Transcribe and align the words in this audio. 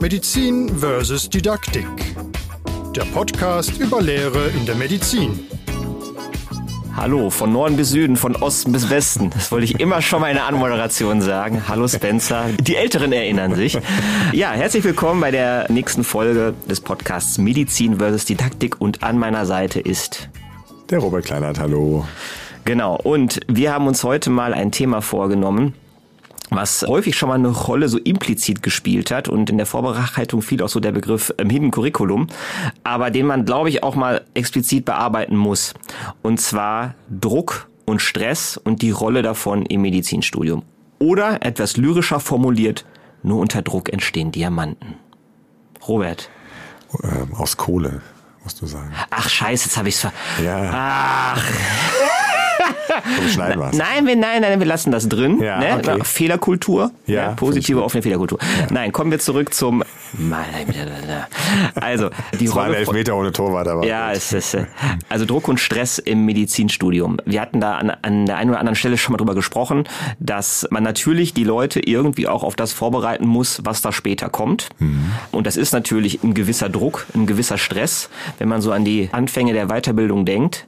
Medizin 0.00 0.68
versus 0.78 1.28
Didaktik. 1.28 1.86
Der 2.94 3.02
Podcast 3.06 3.80
über 3.80 4.00
Lehre 4.00 4.48
in 4.50 4.64
der 4.64 4.76
Medizin. 4.76 5.40
Hallo, 6.94 7.30
von 7.30 7.52
Norden 7.52 7.76
bis 7.76 7.90
Süden, 7.90 8.16
von 8.16 8.36
Osten 8.36 8.70
bis 8.70 8.88
Westen. 8.90 9.30
Das 9.30 9.50
wollte 9.50 9.64
ich 9.64 9.80
immer 9.80 10.00
schon 10.00 10.20
mal 10.20 10.28
in 10.28 10.36
der 10.36 10.46
Anmoderation 10.46 11.20
sagen. 11.20 11.64
Hallo 11.66 11.88
Spencer. 11.88 12.46
Die 12.60 12.76
Älteren 12.76 13.12
erinnern 13.12 13.56
sich. 13.56 13.76
Ja, 14.32 14.52
herzlich 14.52 14.84
willkommen 14.84 15.20
bei 15.20 15.32
der 15.32 15.66
nächsten 15.68 16.04
Folge 16.04 16.54
des 16.70 16.80
Podcasts 16.80 17.36
Medizin 17.38 17.98
versus 17.98 18.24
Didaktik 18.24 18.80
und 18.80 19.02
an 19.02 19.18
meiner 19.18 19.46
Seite 19.46 19.80
ist 19.80 20.28
der 20.90 21.00
Robert 21.00 21.24
Kleinert. 21.24 21.58
Hallo. 21.58 22.06
Genau. 22.64 22.96
Und 22.96 23.40
wir 23.48 23.72
haben 23.72 23.88
uns 23.88 24.04
heute 24.04 24.30
mal 24.30 24.54
ein 24.54 24.70
Thema 24.70 25.02
vorgenommen, 25.02 25.74
was 26.50 26.82
häufig 26.86 27.16
schon 27.16 27.28
mal 27.28 27.36
eine 27.36 27.48
Rolle 27.48 27.88
so 27.88 27.98
implizit 27.98 28.62
gespielt 28.62 29.10
hat 29.10 29.28
und 29.28 29.50
in 29.50 29.58
der 29.58 29.66
Vorbereitung 29.66 30.42
fiel 30.42 30.62
auch 30.62 30.68
so 30.68 30.80
der 30.80 30.92
Begriff 30.92 31.32
ähm, 31.38 31.50
Hidden 31.50 31.70
Curriculum, 31.70 32.28
aber 32.84 33.10
den 33.10 33.26
man, 33.26 33.44
glaube 33.44 33.68
ich, 33.68 33.82
auch 33.82 33.94
mal 33.94 34.24
explizit 34.34 34.84
bearbeiten 34.84 35.36
muss. 35.36 35.74
Und 36.22 36.40
zwar 36.40 36.94
Druck 37.10 37.68
und 37.84 38.00
Stress 38.00 38.56
und 38.56 38.82
die 38.82 38.90
Rolle 38.90 39.22
davon 39.22 39.64
im 39.66 39.82
Medizinstudium. 39.82 40.62
Oder 40.98 41.44
etwas 41.44 41.76
lyrischer 41.76 42.20
formuliert, 42.20 42.84
nur 43.22 43.40
unter 43.40 43.62
Druck 43.62 43.92
entstehen 43.92 44.32
Diamanten. 44.32 44.94
Robert. 45.86 46.28
Ähm, 47.02 47.34
aus 47.34 47.56
Kohle, 47.56 48.00
musst 48.42 48.60
du 48.60 48.66
sagen. 48.66 48.92
Ach 49.10 49.28
scheiße, 49.28 49.66
jetzt 49.66 49.76
habe 49.76 49.88
ich's 49.88 50.00
ver... 50.00 50.12
Ja. 50.42 50.70
Ach. 50.72 51.44
Komm, 53.16 53.28
schneiden 53.28 53.60
wir's. 53.60 53.76
Nein, 53.76 54.06
wir, 54.06 54.16
nein, 54.16 54.42
nein, 54.42 54.58
wir 54.58 54.66
lassen 54.66 54.90
das 54.90 55.08
drin. 55.08 55.40
Ja, 55.40 55.58
ne? 55.58 55.76
okay. 55.78 55.98
Fehlerkultur. 56.04 56.90
Ja, 57.06 57.30
ne? 57.30 57.36
Positive 57.36 57.82
offene 57.82 58.02
Fehlerkultur. 58.02 58.38
Nein, 58.70 58.92
kommen 58.92 59.10
wir 59.10 59.18
zurück 59.18 59.54
zum. 59.54 59.82
Also, 61.74 62.10
die 62.38 62.48
war 62.54 62.64
ein 62.64 62.72
Rolle. 62.72 62.84
von- 62.84 62.94
Elfmeter 62.96 63.16
ohne 63.16 63.32
Torwart, 63.32 63.68
aber. 63.68 63.84
Ja, 63.86 64.12
es 64.12 64.32
ist 64.32 64.54
äh, 64.54 64.64
also 65.08 65.24
Druck 65.26 65.48
und 65.48 65.60
Stress 65.60 65.98
im 65.98 66.24
Medizinstudium. 66.24 67.18
Wir 67.24 67.40
hatten 67.40 67.60
da 67.60 67.76
an, 67.76 67.90
an 68.02 68.26
der 68.26 68.36
einen 68.36 68.50
oder 68.50 68.58
anderen 68.60 68.76
Stelle 68.76 68.96
schon 68.98 69.12
mal 69.12 69.18
drüber 69.18 69.34
gesprochen, 69.34 69.84
dass 70.18 70.66
man 70.70 70.82
natürlich 70.82 71.34
die 71.34 71.44
Leute 71.44 71.80
irgendwie 71.80 72.26
auch 72.26 72.42
auf 72.42 72.56
das 72.56 72.72
vorbereiten 72.72 73.26
muss, 73.26 73.60
was 73.64 73.82
da 73.82 73.92
später 73.92 74.28
kommt. 74.28 74.68
Und 75.30 75.46
das 75.46 75.56
ist 75.56 75.72
natürlich 75.72 76.22
ein 76.22 76.34
gewisser 76.34 76.68
Druck, 76.68 77.06
ein 77.14 77.26
gewisser 77.26 77.58
Stress, 77.58 78.08
wenn 78.38 78.48
man 78.48 78.60
so 78.60 78.72
an 78.72 78.84
die 78.84 79.08
Anfänge 79.12 79.52
der 79.52 79.66
Weiterbildung 79.68 80.24
denkt. 80.24 80.66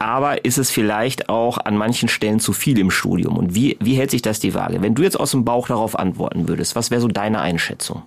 Aber 0.00 0.46
ist 0.46 0.56
es 0.56 0.70
vielleicht 0.70 1.28
auch 1.28 1.58
an 1.58 1.76
manchen 1.76 2.08
Stellen 2.08 2.40
zu 2.40 2.54
viel 2.54 2.78
im 2.78 2.90
Studium? 2.90 3.36
Und 3.36 3.54
wie, 3.54 3.76
wie 3.80 3.96
hält 3.96 4.10
sich 4.10 4.22
das 4.22 4.40
die 4.40 4.54
Waage? 4.54 4.80
Wenn 4.80 4.94
du 4.94 5.02
jetzt 5.02 5.20
aus 5.20 5.32
dem 5.32 5.44
Bauch 5.44 5.68
darauf 5.68 5.96
antworten 5.98 6.48
würdest, 6.48 6.74
was 6.74 6.90
wäre 6.90 7.02
so 7.02 7.08
deine 7.08 7.42
Einschätzung? 7.42 8.02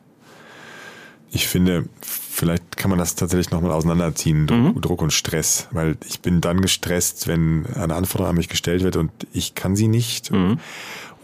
Ich 1.29 1.47
finde, 1.47 1.85
vielleicht 2.01 2.77
kann 2.77 2.89
man 2.89 2.97
das 2.97 3.13
tatsächlich 3.13 3.51
nochmal 3.51 3.71
auseinanderziehen, 3.71 4.47
Druck, 4.47 4.81
Druck 4.81 5.01
und 5.03 5.13
Stress. 5.13 5.67
Weil 5.69 5.95
ich 6.09 6.19
bin 6.19 6.41
dann 6.41 6.61
gestresst, 6.61 7.27
wenn 7.27 7.67
eine 7.75 7.93
Anforderung 7.93 8.31
an 8.31 8.37
mich 8.37 8.49
gestellt 8.49 8.81
wird 8.81 8.95
und 8.95 9.11
ich 9.31 9.53
kann 9.53 9.75
sie 9.75 9.87
nicht. 9.87 10.31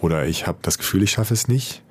Oder 0.01 0.27
ich 0.27 0.45
habe 0.45 0.59
das 0.61 0.77
Gefühl, 0.77 1.01
ich 1.01 1.11
schaffe 1.11 1.33
es 1.33 1.47
nicht. 1.47 1.81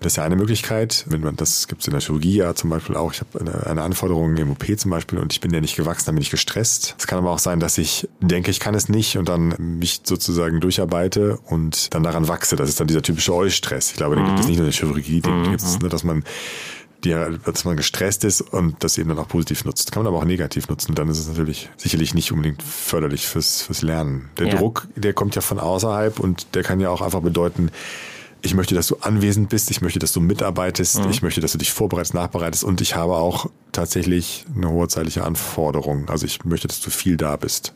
Das 0.00 0.12
ist 0.12 0.16
ja 0.16 0.24
eine 0.24 0.36
Möglichkeit, 0.36 1.04
wenn 1.08 1.22
man 1.22 1.34
das 1.36 1.66
gibt 1.66 1.80
es 1.80 1.88
in 1.88 1.92
der 1.92 2.00
Chirurgie 2.00 2.36
ja 2.36 2.54
zum 2.54 2.70
Beispiel 2.70 2.94
auch. 2.96 3.12
Ich 3.12 3.20
habe 3.20 3.40
eine, 3.40 3.66
eine 3.66 3.82
Anforderung 3.82 4.36
im 4.36 4.50
OP 4.52 4.64
zum 4.78 4.90
Beispiel 4.90 5.18
und 5.18 5.32
ich 5.32 5.40
bin 5.40 5.50
der 5.50 5.60
nicht 5.60 5.76
gewachsen, 5.76 6.06
dann 6.06 6.14
bin 6.14 6.22
ich 6.22 6.30
gestresst. 6.30 6.94
Es 6.98 7.06
kann 7.08 7.18
aber 7.18 7.32
auch 7.32 7.40
sein, 7.40 7.58
dass 7.58 7.78
ich 7.78 8.08
denke, 8.20 8.50
ich 8.50 8.60
kann 8.60 8.74
es 8.74 8.88
nicht 8.88 9.18
und 9.18 9.28
dann 9.28 9.54
mich 9.58 10.02
sozusagen 10.04 10.60
durcharbeite 10.60 11.38
und 11.46 11.92
dann 11.94 12.04
daran 12.04 12.28
wachse. 12.28 12.54
Das 12.54 12.68
ist 12.68 12.78
dann 12.78 12.86
dieser 12.86 13.02
typische 13.02 13.34
Eustress. 13.34 13.90
Ich 13.90 13.96
glaube, 13.96 14.14
den 14.14 14.24
gibt 14.24 14.38
es 14.38 14.46
nicht 14.46 14.58
nur 14.58 14.66
in 14.66 14.72
der 14.72 14.78
Chirurgie, 14.78 15.20
den 15.20 15.42
gibt 15.44 15.62
es, 15.62 15.80
ne, 15.80 15.88
dass 15.88 16.04
man 16.04 16.22
die, 17.04 17.14
dass 17.44 17.64
man 17.64 17.76
gestresst 17.76 18.24
ist 18.24 18.40
und 18.40 18.82
das 18.82 18.98
eben 18.98 19.08
dann 19.08 19.18
auch 19.18 19.28
positiv 19.28 19.64
nutzt. 19.64 19.92
Kann 19.92 20.02
man 20.02 20.12
aber 20.12 20.20
auch 20.22 20.26
negativ 20.26 20.68
nutzen. 20.68 20.94
Dann 20.94 21.08
ist 21.08 21.18
es 21.18 21.28
natürlich 21.28 21.70
sicherlich 21.76 22.14
nicht 22.14 22.32
unbedingt 22.32 22.62
förderlich 22.62 23.26
fürs, 23.26 23.62
fürs 23.62 23.82
Lernen. 23.82 24.30
Der 24.38 24.48
Ja. 24.48 24.56
Druck, 24.56 24.88
der 24.96 25.12
kommt 25.12 25.36
ja 25.36 25.40
von 25.40 25.58
außerhalb 25.60 26.18
und 26.18 26.54
der 26.54 26.64
kann 26.64 26.80
ja 26.80 26.90
auch 26.90 27.00
einfach 27.00 27.20
bedeuten, 27.20 27.70
ich 28.40 28.54
möchte, 28.54 28.74
dass 28.74 28.86
du 28.86 28.96
anwesend 29.00 29.48
bist, 29.48 29.70
ich 29.70 29.80
möchte, 29.80 29.98
dass 29.98 30.12
du 30.12 30.20
mitarbeitest, 30.20 31.00
ich 31.10 31.22
möchte, 31.22 31.40
dass 31.40 31.52
du 31.52 31.58
dich 31.58 31.72
vorbereitest, 31.72 32.14
nachbereitest. 32.14 32.64
Und 32.64 32.80
ich 32.80 32.94
habe 32.94 33.16
auch 33.16 33.50
tatsächlich 33.72 34.44
eine 34.54 34.70
hohe 34.70 34.88
zeitliche 34.88 35.24
Anforderung. 35.24 36.08
Also 36.08 36.26
ich 36.26 36.44
möchte, 36.44 36.68
dass 36.68 36.80
du 36.80 36.90
viel 36.90 37.16
da 37.16 37.36
bist. 37.36 37.74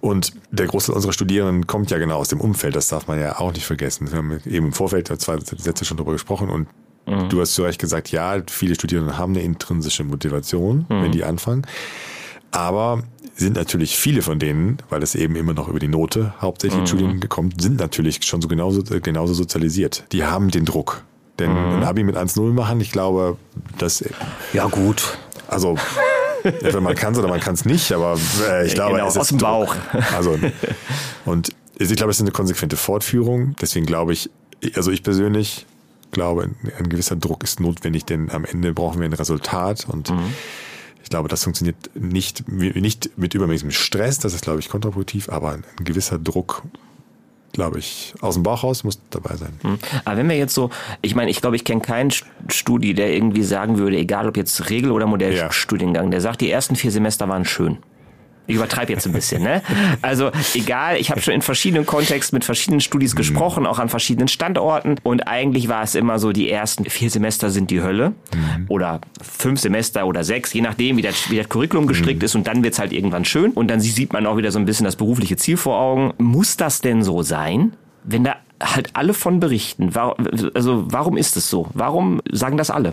Und 0.00 0.32
der 0.50 0.66
Großteil 0.66 0.94
unserer 0.94 1.14
Studierenden 1.14 1.66
kommt 1.66 1.90
ja 1.90 1.96
genau 1.96 2.18
aus 2.18 2.28
dem 2.28 2.40
Umfeld, 2.40 2.76
das 2.76 2.88
darf 2.88 3.06
man 3.06 3.18
ja 3.18 3.38
auch 3.38 3.52
nicht 3.54 3.64
vergessen. 3.64 4.10
Wir 4.10 4.18
haben 4.18 4.38
eben 4.44 4.66
im 4.66 4.72
Vorfeld 4.74 5.08
zwei 5.20 5.38
Sätze 5.38 5.86
schon 5.86 5.96
drüber 5.96 6.12
gesprochen. 6.12 6.50
Und 6.50 6.68
du 7.30 7.40
hast 7.40 7.54
zu 7.54 7.62
Recht 7.62 7.80
gesagt, 7.80 8.10
ja, 8.10 8.42
viele 8.46 8.74
Studierende 8.74 9.16
haben 9.16 9.32
eine 9.32 9.42
intrinsische 9.42 10.04
Motivation, 10.04 10.84
wenn 10.88 11.12
die 11.12 11.24
anfangen. 11.24 11.66
Aber 12.54 13.02
sind 13.36 13.56
natürlich 13.56 13.96
viele 13.96 14.22
von 14.22 14.38
denen, 14.38 14.78
weil 14.90 15.02
es 15.02 15.14
eben 15.16 15.34
immer 15.34 15.54
noch 15.54 15.68
über 15.68 15.80
die 15.80 15.88
Note 15.88 16.34
hauptsächlich 16.40 16.80
in 16.80 16.86
Studien 16.86 17.28
kommt, 17.28 17.60
sind 17.60 17.80
natürlich 17.80 18.20
schon 18.24 18.40
so 18.40 18.46
genauso, 18.48 18.82
genauso 19.02 19.34
sozialisiert. 19.34 20.04
Die 20.12 20.24
haben 20.24 20.50
den 20.50 20.64
Druck. 20.64 21.02
Denn 21.40 21.50
ein 21.50 21.82
Abi 21.82 22.04
mit 22.04 22.16
1-0 22.16 22.52
machen, 22.52 22.80
ich 22.80 22.92
glaube, 22.92 23.36
das, 23.78 24.04
Ja, 24.52 24.66
gut. 24.66 25.18
also, 25.48 25.76
entweder 26.44 26.80
man 26.80 26.94
kann 26.94 27.12
es 27.12 27.18
oder 27.18 27.26
man 27.26 27.40
kann 27.40 27.54
es 27.54 27.64
nicht, 27.64 27.90
aber 27.90 28.16
äh, 28.48 28.66
ich 28.66 28.74
glaube, 28.74 28.94
Genau, 28.94 29.08
es 29.08 29.16
aus 29.16 29.22
ist 29.24 29.30
dem 29.32 29.38
Druck. 29.38 29.50
Bauch. 29.50 29.74
Also, 30.14 30.38
und 31.24 31.48
ich 31.76 31.92
glaube, 31.96 32.12
es 32.12 32.18
ist 32.18 32.22
eine 32.22 32.30
konsequente 32.30 32.76
Fortführung. 32.76 33.56
Deswegen 33.60 33.84
glaube 33.84 34.12
ich, 34.12 34.30
also 34.76 34.92
ich 34.92 35.02
persönlich 35.02 35.66
glaube, 36.12 36.50
ein 36.78 36.88
gewisser 36.88 37.16
Druck 37.16 37.42
ist 37.42 37.58
notwendig, 37.58 38.04
denn 38.04 38.30
am 38.30 38.44
Ende 38.44 38.72
brauchen 38.72 39.00
wir 39.00 39.08
ein 39.08 39.12
Resultat 39.12 39.88
und 39.88 40.12
ich 41.04 41.10
glaube, 41.10 41.28
das 41.28 41.44
funktioniert 41.44 41.76
nicht, 41.94 42.48
nicht 42.48 43.16
mit 43.16 43.34
übermäßigem 43.34 43.70
Stress, 43.70 44.18
das 44.18 44.34
ist, 44.34 44.42
glaube 44.42 44.58
ich, 44.58 44.68
kontraproduktiv, 44.68 45.28
aber 45.28 45.52
ein 45.52 45.64
gewisser 45.84 46.18
Druck, 46.18 46.62
glaube 47.52 47.78
ich, 47.78 48.14
aus 48.20 48.34
dem 48.34 48.42
Bauch 48.42 48.64
raus 48.64 48.82
muss 48.82 48.98
dabei 49.10 49.36
sein. 49.36 49.52
Aber 50.04 50.16
wenn 50.16 50.28
wir 50.28 50.36
jetzt 50.36 50.54
so, 50.54 50.70
ich 51.02 51.14
meine, 51.14 51.30
ich 51.30 51.40
glaube, 51.40 51.54
ich 51.56 51.64
kenne 51.64 51.82
keinen 51.82 52.10
St- 52.10 52.24
Studi, 52.48 52.94
der 52.94 53.12
irgendwie 53.14 53.44
sagen 53.44 53.78
würde, 53.78 53.96
egal 53.96 54.26
ob 54.26 54.36
jetzt 54.36 54.70
Regel- 54.70 54.90
oder 54.90 55.06
Modellstudiengang, 55.06 56.10
der 56.10 56.20
sagt, 56.20 56.40
die 56.40 56.50
ersten 56.50 56.74
vier 56.74 56.90
Semester 56.90 57.28
waren 57.28 57.44
schön. 57.44 57.78
Ich 58.46 58.56
übertreibe 58.56 58.92
jetzt 58.92 59.06
ein 59.06 59.12
bisschen, 59.12 59.42
ne? 59.42 59.62
Also 60.02 60.30
egal, 60.54 60.96
ich 60.96 61.10
habe 61.10 61.20
schon 61.22 61.32
in 61.32 61.42
verschiedenen 61.42 61.86
Kontexten 61.86 62.36
mit 62.36 62.44
verschiedenen 62.44 62.80
Studis 62.80 63.16
gesprochen, 63.16 63.66
auch 63.66 63.78
an 63.78 63.88
verschiedenen 63.88 64.28
Standorten. 64.28 64.96
Und 65.02 65.26
eigentlich 65.26 65.68
war 65.68 65.82
es 65.82 65.94
immer 65.94 66.18
so, 66.18 66.32
die 66.32 66.50
ersten 66.50 66.84
vier 66.84 67.10
Semester 67.10 67.50
sind 67.50 67.70
die 67.70 67.82
Hölle. 67.82 68.12
Oder 68.68 69.00
fünf 69.22 69.60
Semester 69.60 70.06
oder 70.06 70.24
sechs, 70.24 70.52
je 70.52 70.60
nachdem, 70.60 70.96
wie 70.96 71.02
das, 71.02 71.30
wie 71.30 71.36
das 71.36 71.48
Curriculum 71.48 71.86
gestrickt 71.86 72.22
ist. 72.22 72.34
Und 72.34 72.46
dann 72.46 72.62
wird's 72.62 72.78
halt 72.78 72.92
irgendwann 72.92 73.24
schön. 73.24 73.52
Und 73.52 73.68
dann 73.68 73.80
sieht 73.80 74.12
man 74.12 74.26
auch 74.26 74.36
wieder 74.36 74.50
so 74.50 74.58
ein 74.58 74.66
bisschen 74.66 74.84
das 74.84 74.96
berufliche 74.96 75.36
Ziel 75.36 75.56
vor 75.56 75.78
Augen. 75.78 76.12
Muss 76.18 76.56
das 76.56 76.80
denn 76.80 77.02
so 77.02 77.22
sein? 77.22 77.72
Wenn 78.02 78.24
da 78.24 78.36
halt 78.62 78.90
alle 78.92 79.14
von 79.14 79.40
berichten, 79.40 79.92
also 80.54 80.84
warum 80.86 81.16
ist 81.16 81.36
es 81.36 81.48
so? 81.48 81.68
Warum 81.74 82.20
sagen 82.30 82.56
das 82.56 82.70
alle? 82.70 82.92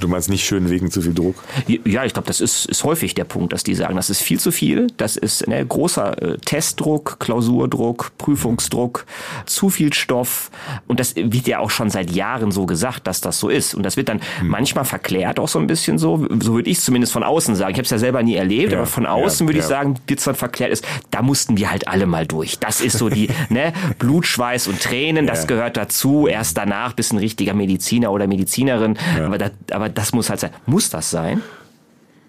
Du 0.00 0.08
meinst 0.08 0.28
nicht 0.28 0.44
schön 0.44 0.70
wegen 0.70 0.90
zu 0.90 1.02
viel 1.02 1.14
Druck? 1.14 1.36
Ja, 1.66 2.04
ich 2.04 2.12
glaube, 2.12 2.28
das 2.28 2.40
ist, 2.40 2.66
ist 2.66 2.84
häufig 2.84 3.14
der 3.14 3.24
Punkt, 3.24 3.52
dass 3.52 3.64
die 3.64 3.74
sagen, 3.74 3.96
das 3.96 4.10
ist 4.10 4.20
viel 4.22 4.38
zu 4.38 4.52
viel, 4.52 4.86
das 4.96 5.16
ist 5.16 5.46
ne, 5.48 5.64
großer 5.64 6.22
äh, 6.22 6.38
Testdruck, 6.38 7.18
Klausurdruck, 7.18 8.12
Prüfungsdruck, 8.18 9.06
zu 9.46 9.70
viel 9.70 9.92
Stoff. 9.92 10.50
Und 10.86 11.00
das 11.00 11.14
wird 11.16 11.46
ja 11.46 11.58
auch 11.58 11.70
schon 11.70 11.90
seit 11.90 12.10
Jahren 12.10 12.50
so 12.52 12.66
gesagt, 12.66 13.06
dass 13.06 13.20
das 13.20 13.38
so 13.38 13.48
ist. 13.48 13.74
Und 13.74 13.82
das 13.82 13.96
wird 13.96 14.08
dann 14.08 14.20
Hm. 14.40 14.48
manchmal 14.48 14.84
verklärt 14.84 15.38
auch 15.38 15.48
so 15.48 15.58
ein 15.58 15.66
bisschen 15.66 15.98
so. 15.98 16.26
So 16.40 16.54
würde 16.54 16.70
ich 16.70 16.80
zumindest 16.80 17.12
von 17.12 17.22
außen 17.22 17.56
sagen. 17.56 17.72
Ich 17.72 17.78
habe 17.78 17.84
es 17.84 17.90
ja 17.90 17.98
selber 17.98 18.22
nie 18.22 18.36
erlebt, 18.36 18.72
Ja, 18.72 18.78
aber 18.78 18.86
von 18.86 19.06
außen 19.06 19.46
ja, 19.46 19.48
würde 19.48 19.58
ich 19.58 19.64
ja. 19.64 19.68
sagen, 19.68 19.94
wird 20.06 20.18
es 20.18 20.24
dann 20.24 20.34
verklärt 20.34 20.72
ist, 20.72 20.86
da 21.10 21.22
mussten 21.22 21.56
wir 21.56 21.70
halt 21.70 21.88
alle 21.88 22.06
mal 22.06 22.26
durch. 22.26 22.58
Das 22.58 22.80
ist 22.80 22.98
so 22.98 23.08
die 23.08 23.28
ne, 23.48 23.72
Blut, 23.98 24.26
Schweiß 24.26 24.68
und 24.68 24.80
Tränen, 24.80 25.26
das 25.26 25.46
gehört 25.46 25.76
dazu. 25.76 26.26
Erst 26.26 26.56
danach 26.56 26.92
bist 26.92 27.12
ein 27.12 27.18
richtiger 27.18 27.54
Mediziner 27.54 28.12
oder 28.12 28.26
Medizinerin. 28.26 28.98
Aber, 29.24 29.38
das, 29.38 29.52
aber 29.70 29.87
das 29.88 30.12
muss 30.12 30.30
halt 30.30 30.40
sein. 30.40 30.50
Muss 30.66 30.90
das 30.90 31.10
sein? 31.10 31.42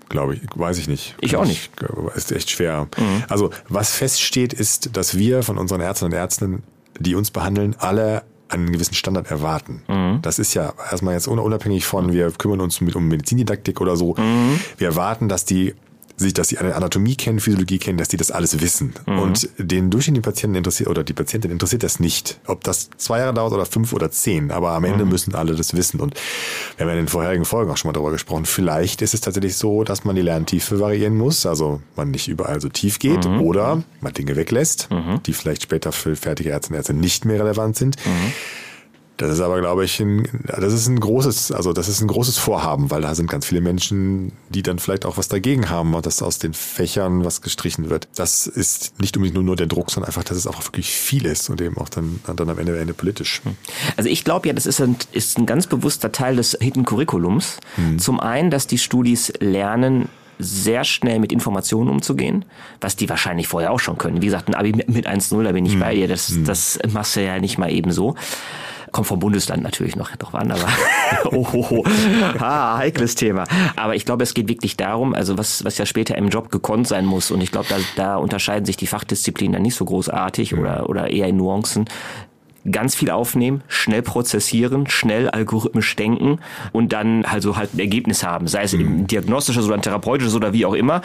Glaube 0.09 0.35
ich, 0.35 0.41
weiß 0.55 0.79
ich 0.79 0.87
nicht. 0.87 1.15
Ich 1.21 1.35
auch 1.35 1.45
nicht. 1.45 1.69
Ist 2.15 2.31
echt 2.31 2.49
schwer. 2.49 2.87
Also, 3.29 3.51
was 3.67 3.93
feststeht, 3.93 4.53
ist, 4.53 4.97
dass 4.97 5.17
wir 5.17 5.43
von 5.43 5.57
unseren 5.57 5.81
Ärzten 5.81 6.05
und 6.05 6.13
Ärzten, 6.13 6.63
die 6.99 7.13
uns 7.13 7.29
behandeln, 7.29 7.75
alle 7.77 8.23
einen 8.49 8.71
gewissen 8.71 8.95
Standard 8.95 9.29
erwarten. 9.29 9.83
Das 10.23 10.39
ist 10.39 10.55
ja 10.55 10.73
erstmal 10.89 11.13
jetzt 11.13 11.27
unabhängig 11.27 11.85
von, 11.85 12.11
wir 12.11 12.31
kümmern 12.31 12.61
uns 12.61 12.81
mit, 12.81 12.95
um 12.95 13.07
Medizindidaktik 13.07 13.79
oder 13.81 13.95
so. 13.95 14.15
Wir 14.77 14.87
erwarten, 14.87 15.29
dass 15.29 15.45
die 15.45 15.75
sich, 16.19 16.33
dass 16.33 16.49
die 16.49 16.57
eine 16.57 16.75
Anatomie 16.75 17.15
kennen, 17.15 17.39
Physiologie 17.39 17.79
kennen, 17.79 17.97
dass 17.97 18.07
die 18.09 18.17
das 18.17 18.31
alles 18.31 18.61
wissen. 18.61 18.93
Und 19.05 19.49
den 19.57 19.89
durchschnittlichen 19.89 20.23
Patienten 20.23 20.55
interessiert 20.57 20.89
oder 20.89 21.03
die 21.03 21.13
Patientin 21.13 21.51
interessiert 21.51 21.83
das 21.83 21.99
nicht. 21.99 22.39
Ob 22.45 22.63
das 22.63 22.89
zwei 22.97 23.19
Jahre 23.19 23.33
dauert 23.33 23.53
oder 23.53 23.65
fünf 23.65 23.93
oder 23.93 24.11
zehn, 24.11 24.51
aber 24.51 24.71
am 24.71 24.83
Ende 24.83 25.05
müssen 25.05 25.35
alle 25.35 25.55
das 25.55 25.73
wissen. 25.75 25.99
Und 25.99 26.15
wir 26.75 26.85
haben 26.85 26.89
ja 26.89 26.99
in 26.99 27.05
den 27.05 27.07
vorherigen 27.07 27.45
Folgen 27.45 27.71
auch 27.71 27.77
schon 27.77 27.89
mal 27.89 27.93
darüber 27.93 28.11
gesprochen. 28.11 28.45
Vielleicht 28.45 29.01
ist 29.01 29.13
es 29.13 29.21
tatsächlich 29.21 29.55
so, 29.55 29.83
dass 29.83 30.03
man 30.03 30.15
die 30.15 30.21
Lerntiefe 30.21 30.79
variieren 30.79 31.17
muss, 31.17 31.45
also 31.45 31.81
man 31.95 32.11
nicht 32.11 32.27
überall 32.27 32.59
so 32.61 32.69
tief 32.69 32.99
geht 32.99 33.25
oder 33.25 33.83
man 34.01 34.13
Dinge 34.13 34.35
weglässt, 34.35 34.89
die 35.25 35.33
vielleicht 35.33 35.63
später 35.63 35.91
für 35.91 36.15
fertige 36.15 36.49
Ärzte 36.49 36.71
und 36.71 36.77
Ärzte 36.77 36.93
nicht 36.93 37.25
mehr 37.25 37.39
relevant 37.39 37.75
sind. 37.77 37.95
Das 39.19 39.31
ist 39.31 39.41
aber, 39.41 39.59
glaube 39.59 39.83
ich, 39.83 39.99
ein, 39.99 40.29
das 40.47 40.73
ist 40.73 40.87
ein 40.87 40.97
großes, 40.97 41.51
also 41.51 41.73
das 41.73 41.89
ist 41.89 41.99
ein 41.99 42.07
großes 42.07 42.37
Vorhaben, 42.37 42.89
weil 42.89 43.01
da 43.01 43.13
sind 43.15 43.29
ganz 43.29 43.45
viele 43.45 43.59
Menschen, 43.59 44.31
die 44.47 44.63
dann 44.63 44.79
vielleicht 44.79 45.05
auch 45.05 45.17
was 45.17 45.27
dagegen 45.27 45.69
haben, 45.69 45.93
dass 46.01 46.21
aus 46.21 46.39
den 46.39 46.53
Fächern 46.53 47.25
was 47.25 47.41
gestrichen 47.41 47.89
wird. 47.89 48.07
Das 48.15 48.47
ist 48.47 48.97
nicht 49.01 49.17
unbedingt 49.17 49.43
nur 49.43 49.57
der 49.57 49.67
Druck, 49.67 49.91
sondern 49.91 50.07
einfach, 50.07 50.23
dass 50.23 50.37
es 50.37 50.47
auch 50.47 50.63
wirklich 50.63 50.89
viel 50.91 51.25
ist 51.25 51.49
und 51.49 51.59
eben 51.59 51.77
auch 51.77 51.89
dann, 51.89 52.21
dann 52.33 52.49
am 52.49 52.57
Ende, 52.57 52.79
Ende 52.79 52.93
politisch. 52.93 53.41
Also 53.97 54.09
ich 54.09 54.23
glaube 54.23 54.47
ja, 54.47 54.53
das 54.53 54.65
ist 54.65 54.79
ein, 54.79 54.95
ist 55.11 55.37
ein 55.37 55.45
ganz 55.45 55.67
bewusster 55.67 56.13
Teil 56.13 56.37
des 56.37 56.57
Hidden 56.61 56.85
Curriculums. 56.85 57.57
Mhm. 57.75 57.99
Zum 57.99 58.21
einen, 58.21 58.49
dass 58.49 58.67
die 58.67 58.77
Studis 58.77 59.33
lernen, 59.41 60.07
sehr 60.41 60.85
schnell 60.85 61.19
mit 61.19 61.33
Informationen 61.33 61.89
umzugehen, 61.89 62.45
was 62.79 62.95
die 62.95 63.09
wahrscheinlich 63.09 63.49
vorher 63.49 63.73
auch 63.73 63.81
schon 63.81 63.97
können. 63.97 64.21
Wie 64.21 64.27
gesagt, 64.27 64.47
ein 64.47 64.55
Abi 64.55 64.71
mit 64.71 65.05
1-0, 65.05 65.43
da 65.43 65.51
bin 65.51 65.65
ich 65.65 65.75
mhm. 65.75 65.79
bei 65.81 65.95
dir, 65.95 66.07
das, 66.07 66.29
mhm. 66.29 66.45
das 66.45 66.79
machst 66.93 67.17
du 67.17 67.25
ja 67.25 67.37
nicht 67.39 67.57
mal 67.57 67.69
eben 67.69 67.91
so. 67.91 68.15
Kommt 68.91 69.07
vom 69.07 69.19
Bundesland 69.19 69.63
natürlich 69.63 69.95
noch 69.95 70.15
drauf 70.15 70.35
an, 70.35 70.51
aber 70.51 70.67
oh, 71.31 71.47
oh, 71.53 71.65
oh. 71.69 71.83
Ah, 72.39 72.77
heikles 72.77 73.15
Thema. 73.15 73.45
Aber 73.75 73.95
ich 73.95 74.05
glaube, 74.05 74.23
es 74.23 74.33
geht 74.33 74.47
wirklich 74.47 74.77
darum, 74.77 75.13
also 75.13 75.37
was, 75.37 75.63
was 75.63 75.77
ja 75.77 75.85
später 75.85 76.17
im 76.17 76.29
Job 76.29 76.51
gekonnt 76.51 76.87
sein 76.87 77.05
muss. 77.05 77.31
Und 77.31 77.41
ich 77.41 77.51
glaube, 77.51 77.67
da, 77.69 77.77
da 77.95 78.15
unterscheiden 78.17 78.65
sich 78.65 78.77
die 78.77 78.87
Fachdisziplinen 78.87 79.53
dann 79.53 79.61
nicht 79.61 79.75
so 79.75 79.85
großartig 79.85 80.53
mhm. 80.53 80.59
oder, 80.59 80.89
oder 80.89 81.09
eher 81.09 81.27
in 81.27 81.37
Nuancen 81.37 81.85
ganz 82.71 82.95
viel 82.95 83.09
aufnehmen, 83.09 83.63
schnell 83.67 84.01
prozessieren, 84.01 84.87
schnell 84.87 85.29
algorithmisch 85.29 85.95
denken 85.95 86.39
und 86.71 86.93
dann 86.93 87.25
also 87.25 87.55
halt 87.55 87.73
ein 87.73 87.79
Ergebnis 87.79 88.23
haben, 88.23 88.47
sei 88.47 88.63
es 88.63 88.73
mhm. 88.73 89.07
diagnostisches 89.07 89.65
oder 89.65 89.75
ein 89.75 89.81
therapeutisches 89.81 90.35
oder 90.35 90.53
wie 90.53 90.65
auch 90.65 90.73
immer. 90.73 91.01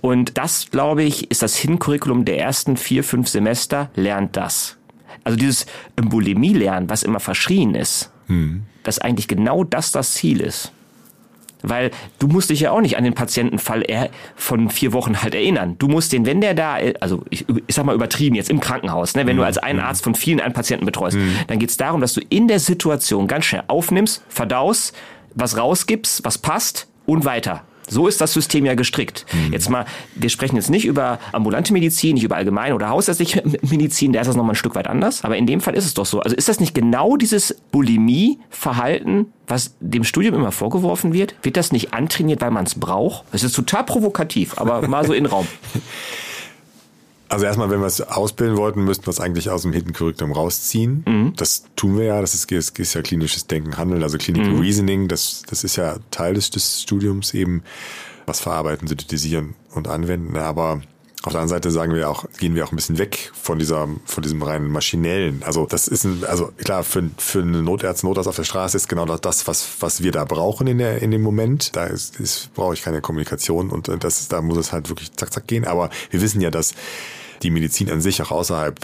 Und 0.00 0.36
das, 0.38 0.70
glaube 0.70 1.02
ich, 1.02 1.30
ist 1.30 1.42
das 1.42 1.56
Hin-Curriculum 1.56 2.24
der 2.24 2.38
ersten 2.38 2.76
vier, 2.76 3.04
fünf 3.04 3.28
Semester, 3.28 3.90
lernt 3.94 4.36
das. 4.36 4.76
Also 5.24 5.38
dieses 5.38 5.66
Bulimie-Lernen, 5.96 6.90
was 6.90 7.02
immer 7.02 7.20
verschrien 7.20 7.74
ist, 7.74 8.10
hm. 8.26 8.62
dass 8.82 8.98
eigentlich 8.98 9.28
genau 9.28 9.64
das 9.64 9.92
das 9.92 10.14
Ziel 10.14 10.40
ist. 10.40 10.72
Weil 11.62 11.90
du 12.18 12.26
musst 12.26 12.48
dich 12.48 12.60
ja 12.60 12.70
auch 12.70 12.80
nicht 12.80 12.96
an 12.96 13.04
den 13.04 13.12
Patientenfall 13.12 13.84
von 14.34 14.70
vier 14.70 14.94
Wochen 14.94 15.22
halt 15.22 15.34
erinnern. 15.34 15.76
Du 15.78 15.88
musst 15.88 16.12
den, 16.12 16.24
wenn 16.24 16.40
der 16.40 16.54
da, 16.54 16.78
also 17.00 17.22
ich, 17.28 17.44
ich 17.66 17.74
sag 17.74 17.84
mal 17.84 17.94
übertrieben 17.94 18.34
jetzt 18.34 18.48
im 18.48 18.60
Krankenhaus, 18.60 19.14
ne, 19.14 19.26
wenn 19.26 19.36
du 19.36 19.42
hm. 19.42 19.46
als 19.46 19.58
ein 19.58 19.76
hm. 19.76 19.84
Arzt 19.84 20.02
von 20.02 20.14
vielen 20.14 20.40
einen 20.40 20.54
Patienten 20.54 20.86
betreust, 20.86 21.16
mhm. 21.16 21.36
dann 21.48 21.58
geht 21.58 21.70
es 21.70 21.76
darum, 21.76 22.00
dass 22.00 22.14
du 22.14 22.22
in 22.28 22.48
der 22.48 22.60
Situation 22.60 23.26
ganz 23.26 23.44
schnell 23.44 23.64
aufnimmst, 23.66 24.24
verdaust, 24.28 24.94
was 25.34 25.56
rausgibst, 25.56 26.24
was 26.24 26.38
passt 26.38 26.88
und 27.06 27.24
weiter. 27.24 27.62
So 27.90 28.06
ist 28.06 28.20
das 28.20 28.32
System 28.32 28.64
ja 28.64 28.74
gestrickt. 28.74 29.26
Mhm. 29.32 29.52
Jetzt 29.52 29.68
mal, 29.68 29.84
wir 30.14 30.30
sprechen 30.30 30.56
jetzt 30.56 30.70
nicht 30.70 30.84
über 30.86 31.18
ambulante 31.32 31.72
Medizin, 31.72 32.14
nicht 32.14 32.24
über 32.24 32.36
allgemeine 32.36 32.74
oder 32.74 32.88
hausärztliche 32.88 33.42
Medizin, 33.62 34.12
da 34.12 34.20
ist 34.20 34.28
das 34.28 34.36
nochmal 34.36 34.52
ein 34.52 34.56
Stück 34.56 34.74
weit 34.74 34.86
anders. 34.86 35.24
Aber 35.24 35.36
in 35.36 35.46
dem 35.46 35.60
Fall 35.60 35.74
ist 35.74 35.84
es 35.84 35.94
doch 35.94 36.06
so. 36.06 36.20
Also 36.20 36.36
ist 36.36 36.48
das 36.48 36.60
nicht 36.60 36.74
genau 36.74 37.16
dieses 37.16 37.56
Bulimie-Verhalten, 37.72 39.26
was 39.48 39.74
dem 39.80 40.04
Studium 40.04 40.34
immer 40.36 40.52
vorgeworfen 40.52 41.12
wird? 41.12 41.34
Wird 41.42 41.56
das 41.56 41.72
nicht 41.72 41.92
antrainiert, 41.92 42.40
weil 42.40 42.52
man 42.52 42.64
es 42.64 42.76
braucht? 42.76 43.24
Das 43.32 43.42
ist 43.42 43.54
total 43.54 43.84
provokativ, 43.84 44.56
aber 44.58 44.86
mal 44.86 45.04
so 45.04 45.12
in 45.12 45.26
Raum. 45.26 45.46
Also 47.30 47.46
erstmal, 47.46 47.70
wenn 47.70 47.78
wir 47.78 47.86
es 47.86 48.00
ausbilden 48.00 48.56
wollten, 48.56 48.84
müssten 48.84 49.06
wir 49.06 49.10
es 49.10 49.20
eigentlich 49.20 49.50
aus 49.50 49.62
dem 49.62 49.72
Hidden 49.72 49.92
Curriculum 49.92 50.32
rausziehen. 50.32 51.04
Mhm. 51.06 51.32
Das 51.36 51.62
tun 51.76 51.96
wir 51.96 52.06
ja. 52.06 52.20
Das 52.20 52.34
ist, 52.34 52.50
das 52.50 52.70
ist 52.70 52.94
ja 52.94 53.02
klinisches 53.02 53.46
Denken, 53.46 53.78
Handeln, 53.78 54.02
also 54.02 54.18
Clinical 54.18 54.50
mhm. 54.50 54.60
Reasoning. 54.60 55.06
Das, 55.06 55.44
das 55.48 55.62
ist 55.62 55.76
ja 55.76 55.98
Teil 56.10 56.34
des, 56.34 56.50
des 56.50 56.82
Studiums 56.82 57.32
eben. 57.32 57.62
Was 58.26 58.40
verarbeiten, 58.40 58.86
synthetisieren 58.86 59.54
und 59.74 59.88
anwenden. 59.88 60.36
Aber 60.36 60.82
auf 61.22 61.32
der 61.32 61.42
anderen 61.42 61.48
Seite 61.48 61.70
sagen 61.70 61.94
wir 61.94 62.08
auch, 62.08 62.24
gehen 62.38 62.54
wir 62.54 62.64
auch 62.64 62.72
ein 62.72 62.76
bisschen 62.76 62.98
weg 62.98 63.30
von 63.34 63.58
dieser, 63.58 63.88
von 64.06 64.22
diesem 64.22 64.42
reinen 64.42 64.72
maschinellen. 64.72 65.42
Also 65.44 65.66
das 65.66 65.86
ist 65.86 66.04
ein, 66.04 66.24
also 66.24 66.50
klar, 66.58 66.82
für, 66.82 67.10
für 67.18 67.42
eine 67.42 67.62
Notärztin, 67.62 68.08
Notarzt 68.08 68.28
auf 68.28 68.36
der 68.36 68.44
Straße 68.44 68.76
ist 68.76 68.88
genau 68.88 69.04
das, 69.04 69.46
was, 69.46 69.68
was 69.80 70.02
wir 70.02 70.12
da 70.12 70.24
brauchen 70.24 70.66
in 70.66 70.78
der, 70.78 71.02
in 71.02 71.10
dem 71.10 71.22
Moment. 71.22 71.76
Da 71.76 71.84
ist, 71.84 72.18
ist, 72.18 72.54
brauche 72.54 72.74
ich 72.74 72.82
keine 72.82 73.00
Kommunikation 73.00 73.70
und 73.70 73.88
das, 74.02 74.28
da 74.28 74.40
muss 74.42 74.58
es 74.58 74.72
halt 74.72 74.88
wirklich 74.88 75.12
zack, 75.12 75.32
zack 75.32 75.46
gehen. 75.46 75.66
Aber 75.66 75.90
wir 76.10 76.22
wissen 76.22 76.40
ja, 76.40 76.50
dass 76.50 76.72
die 77.42 77.50
Medizin 77.50 77.90
an 77.90 78.00
sich 78.00 78.22
auch 78.22 78.30
außerhalb 78.30 78.78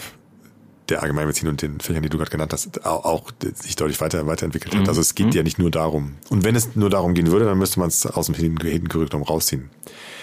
der 0.89 1.03
Allgemeinmedizin 1.03 1.49
und 1.49 1.61
den 1.61 1.79
Fächern, 1.79 2.03
die 2.03 2.09
du 2.09 2.17
gerade 2.17 2.31
genannt 2.31 2.53
hast, 2.53 2.85
auch, 2.85 3.31
sich 3.55 3.75
deutlich 3.75 3.99
weiter, 3.99 4.25
weiterentwickelt 4.25 4.73
hat. 4.73 4.83
Mhm. 4.83 4.89
Also 4.89 5.01
es 5.01 5.15
geht 5.15 5.27
mhm. 5.27 5.31
ja 5.33 5.43
nicht 5.43 5.59
nur 5.59 5.69
darum. 5.69 6.15
Und 6.29 6.43
wenn 6.43 6.55
es 6.55 6.75
nur 6.75 6.89
darum 6.89 7.13
gehen 7.13 7.31
würde, 7.31 7.45
dann 7.45 7.57
müsste 7.57 7.79
man 7.79 7.89
es 7.89 8.05
aus 8.05 8.27
dem 8.27 8.57
Curriculum 8.57 9.23
rausziehen. 9.23 9.69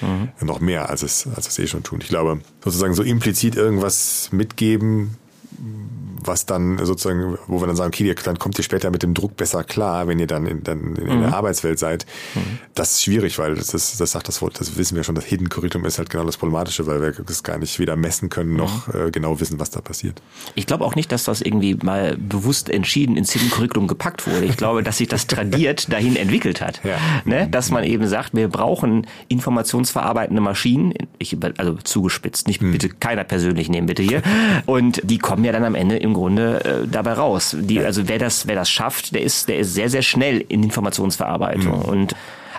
Mhm. 0.00 0.46
Noch 0.46 0.60
mehr, 0.60 0.88
als 0.88 1.02
es, 1.02 1.28
als 1.34 1.48
es 1.48 1.58
eh 1.58 1.66
schon 1.66 1.82
tun. 1.82 2.00
Ich 2.00 2.08
glaube, 2.08 2.40
sozusagen 2.62 2.94
so 2.94 3.02
implizit 3.02 3.56
irgendwas 3.56 4.30
mitgeben, 4.32 5.16
was 6.26 6.46
dann 6.46 6.84
sozusagen, 6.84 7.38
wo 7.46 7.60
wir 7.60 7.66
dann 7.66 7.76
sagen, 7.76 7.88
okay, 7.88 8.14
dann 8.24 8.38
kommt 8.38 8.58
ihr 8.58 8.64
später 8.64 8.90
mit 8.90 9.02
dem 9.02 9.14
Druck 9.14 9.36
besser 9.36 9.64
klar, 9.64 10.06
wenn 10.08 10.18
ihr 10.18 10.26
dann 10.26 10.46
in, 10.46 10.62
dann 10.62 10.96
in 10.96 11.16
mhm. 11.16 11.20
der 11.22 11.34
Arbeitswelt 11.34 11.78
seid. 11.78 12.06
Mhm. 12.34 12.58
Das 12.74 12.92
ist 12.92 13.02
schwierig, 13.04 13.38
weil 13.38 13.54
das 13.54 13.74
ist, 13.74 14.00
das 14.00 14.12
sagt 14.12 14.28
das 14.28 14.42
Wort, 14.42 14.60
das 14.60 14.76
wissen 14.76 14.96
wir 14.96 15.04
schon, 15.04 15.14
das 15.14 15.24
Hidden 15.24 15.48
Curriculum 15.48 15.86
ist 15.86 15.98
halt 15.98 16.10
genau 16.10 16.24
das 16.24 16.36
Problematische, 16.36 16.86
weil 16.86 17.00
wir 17.00 17.12
das 17.12 17.42
gar 17.42 17.58
nicht 17.58 17.78
weder 17.78 17.96
messen 17.96 18.30
können 18.30 18.56
noch 18.56 18.88
mhm. 18.88 19.08
äh, 19.08 19.10
genau 19.10 19.40
wissen, 19.40 19.58
was 19.60 19.70
da 19.70 19.80
passiert. 19.80 20.22
Ich 20.54 20.66
glaube 20.66 20.84
auch 20.84 20.94
nicht, 20.94 21.12
dass 21.12 21.24
das 21.24 21.40
irgendwie 21.40 21.74
mal 21.74 22.16
bewusst 22.16 22.70
entschieden 22.70 23.16
ins 23.16 23.32
Hidden 23.32 23.50
Curriculum 23.50 23.88
gepackt 23.88 24.26
wurde. 24.26 24.44
Ich 24.46 24.56
glaube, 24.56 24.82
dass 24.82 24.98
sich 24.98 25.08
das 25.08 25.26
tradiert 25.26 25.92
dahin 25.92 26.16
entwickelt 26.16 26.60
hat. 26.60 26.80
Ja. 26.84 26.96
Ne? 27.24 27.48
Dass 27.50 27.70
man 27.70 27.84
eben 27.84 28.06
sagt, 28.06 28.34
wir 28.34 28.48
brauchen 28.48 29.06
informationsverarbeitende 29.28 30.40
Maschinen, 30.40 30.94
ich, 31.18 31.36
also 31.58 31.74
zugespitzt, 31.74 32.46
nicht 32.46 32.62
mhm. 32.62 32.72
bitte 32.72 32.88
keiner 32.88 33.24
persönlich 33.24 33.68
nehmen, 33.68 33.86
bitte 33.86 34.02
hier. 34.02 34.22
Und 34.66 35.00
die 35.04 35.18
kommen 35.18 35.44
ja 35.44 35.52
dann 35.52 35.64
am 35.64 35.74
Ende 35.74 35.96
im 35.96 36.13
Grunde 36.14 36.64
äh, 36.64 36.88
dabei 36.88 37.12
raus. 37.12 37.56
Die, 37.58 37.80
also 37.80 38.08
wer 38.08 38.18
das, 38.18 38.46
wer 38.46 38.54
das 38.54 38.70
schafft, 38.70 39.14
der 39.14 39.22
ist, 39.22 39.48
der 39.48 39.58
ist 39.58 39.74
sehr, 39.74 39.88
sehr 39.88 40.02
schnell 40.02 40.44
in 40.48 40.62
Informationsverarbeitung. 40.62 41.78
Mhm. 41.80 41.84
Und 41.84 42.14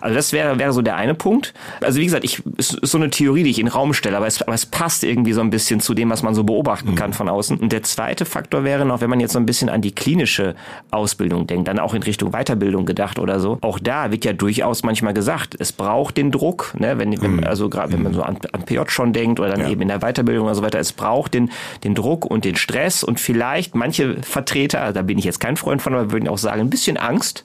also 0.06 0.16
das 0.16 0.34
wäre, 0.34 0.60
wäre 0.60 0.72
so 0.72 0.84
der 0.84 0.98
eine 0.98 1.16
Punkt. 1.16 1.52
Also 1.82 2.00
wie 2.00 2.06
gesagt, 2.06 2.24
ich, 2.24 2.44
es 2.58 2.76
ist 2.76 2.92
so 2.92 3.00
eine 3.00 3.10
Theorie, 3.10 3.42
die 3.42 3.50
ich 3.50 3.58
in 3.58 3.66
den 3.66 3.72
Raum 3.72 3.92
stelle, 3.96 4.16
aber 4.18 4.28
es, 4.28 4.40
aber 4.40 4.54
es 4.54 4.68
passt 4.68 5.04
irgendwie 5.04 5.34
so 5.34 5.42
ein 5.42 5.50
bisschen 5.50 5.80
zu 5.80 5.96
dem, 5.96 6.12
was 6.12 6.22
man 6.22 6.36
so 6.36 6.44
beobachten 6.44 6.92
mhm. 6.92 6.96
kann 6.96 7.12
von 7.12 7.28
außen. 7.28 7.58
Und 7.58 7.72
der 7.72 7.82
zweite 7.82 8.24
Faktor 8.24 8.64
wäre 8.64 8.86
noch, 8.86 9.02
wenn 9.02 9.10
man 9.10 9.20
jetzt 9.20 9.34
so 9.34 9.40
ein 9.40 9.48
bisschen 9.48 9.68
an 9.68 9.82
die 9.82 9.96
klinische 9.96 10.54
Ausbildung 10.92 11.48
denkt, 11.48 11.68
dann 11.68 11.80
auch 11.80 11.96
in 11.96 12.04
Richtung 12.04 12.34
Weiterbildung 12.34 12.86
gedacht 12.86 13.18
oder 13.18 13.40
so. 13.40 13.58
Auch 13.62 13.80
da 13.80 14.12
wird 14.12 14.26
ja 14.26 14.34
durchaus 14.34 14.84
manchmal 14.84 15.16
gesagt, 15.16 15.56
es 15.58 15.72
braucht 15.72 16.18
den 16.18 16.30
Druck, 16.30 16.76
ne, 16.78 17.00
wenn, 17.00 17.20
wenn 17.20 17.38
mhm. 17.38 17.44
also 17.44 17.68
gerade 17.68 17.92
wenn 17.92 18.04
man 18.04 18.14
so 18.14 18.22
an, 18.22 18.38
an 18.52 18.64
PJ 18.64 18.82
schon 18.90 19.12
denkt 19.12 19.40
oder 19.40 19.50
dann 19.50 19.62
ja. 19.62 19.70
eben 19.70 19.82
in 19.82 19.88
der 19.88 20.02
Weiterbildung 20.02 20.46
oder 20.46 20.54
so 20.54 20.62
weiter, 20.62 20.78
es 20.78 20.94
braucht 20.94 21.34
den, 21.34 21.50
den 21.84 21.96
Druck 21.96 22.26
und 22.26 22.46
den 22.46 22.58
Stress 22.58 23.04
und 23.04 23.20
vielleicht 23.20 23.74
manche 23.74 24.22
Vertreter, 24.22 24.94
da 24.94 25.02
bin 25.02 25.18
ich 25.18 25.26
jetzt 25.26 25.40
kein 25.40 25.58
Freund 25.58 25.82
von, 25.82 25.96
aber 25.96 26.12
würden 26.12 26.30
auch 26.30 26.38
sagen, 26.38 26.62
ein 26.62 26.70
bisschen 26.70 26.98
Angst, 26.98 27.44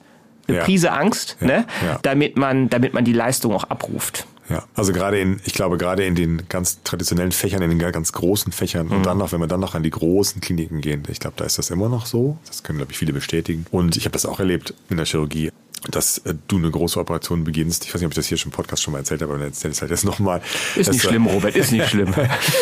eine 0.51 0.59
ja. 0.59 0.65
Prise 0.65 0.91
Angst, 0.91 1.37
ja. 1.39 1.47
ne? 1.47 1.65
Ja. 1.85 1.99
damit 2.01 2.37
man, 2.37 2.69
damit 2.69 2.93
man 2.93 3.05
die 3.05 3.13
Leistung 3.13 3.53
auch 3.53 3.65
abruft. 3.65 4.27
Ja, 4.49 4.63
also 4.75 4.91
gerade 4.91 5.19
in, 5.19 5.39
ich 5.45 5.53
glaube, 5.53 5.77
gerade 5.77 6.03
in 6.03 6.13
den 6.13 6.43
ganz 6.49 6.83
traditionellen 6.83 7.31
Fächern, 7.31 7.61
in 7.61 7.69
den 7.69 7.79
ganz 7.79 8.11
großen 8.11 8.51
Fächern 8.51 8.87
mhm. 8.87 8.93
und 8.93 9.05
dann 9.05 9.17
noch, 9.17 9.31
wenn 9.31 9.39
wir 9.39 9.47
dann 9.47 9.61
noch 9.61 9.75
an 9.75 9.83
die 9.83 9.89
großen 9.89 10.41
Kliniken 10.41 10.81
gehen, 10.81 11.03
ich 11.07 11.19
glaube, 11.19 11.35
da 11.37 11.45
ist 11.45 11.57
das 11.57 11.69
immer 11.69 11.87
noch 11.87 12.05
so. 12.05 12.37
Das 12.47 12.61
können, 12.61 12.77
glaube 12.77 12.91
ich, 12.91 12.97
viele 12.97 13.13
bestätigen. 13.13 13.65
Und 13.71 13.95
ich 13.95 14.03
habe 14.03 14.11
das 14.11 14.25
auch 14.25 14.39
erlebt 14.39 14.73
in 14.89 14.97
der 14.97 15.05
Chirurgie 15.05 15.51
dass 15.89 16.19
äh, 16.19 16.35
du 16.47 16.57
eine 16.57 16.69
große 16.69 16.99
Operation 16.99 17.43
beginnst. 17.43 17.85
Ich 17.85 17.93
weiß 17.93 18.01
nicht, 18.01 18.05
ob 18.05 18.11
ich 18.11 18.17
das 18.17 18.27
hier 18.27 18.37
schon 18.37 18.51
im 18.51 18.55
Podcast 18.55 18.83
schon 18.83 18.91
mal 18.91 18.99
erzählt 18.99 19.21
habe, 19.21 19.33
aber 19.33 19.39
dann 19.39 19.49
erzähle 19.49 19.71
ich 19.71 19.77
es 19.77 19.81
halt 19.81 19.91
jetzt 19.91 20.05
nochmal. 20.05 20.41
Ist 20.75 20.87
dass, 20.87 20.95
nicht 20.95 21.03
schlimm, 21.03 21.25
Robert, 21.25 21.55
ist 21.55 21.71
nicht 21.71 21.89
schlimm. 21.89 22.13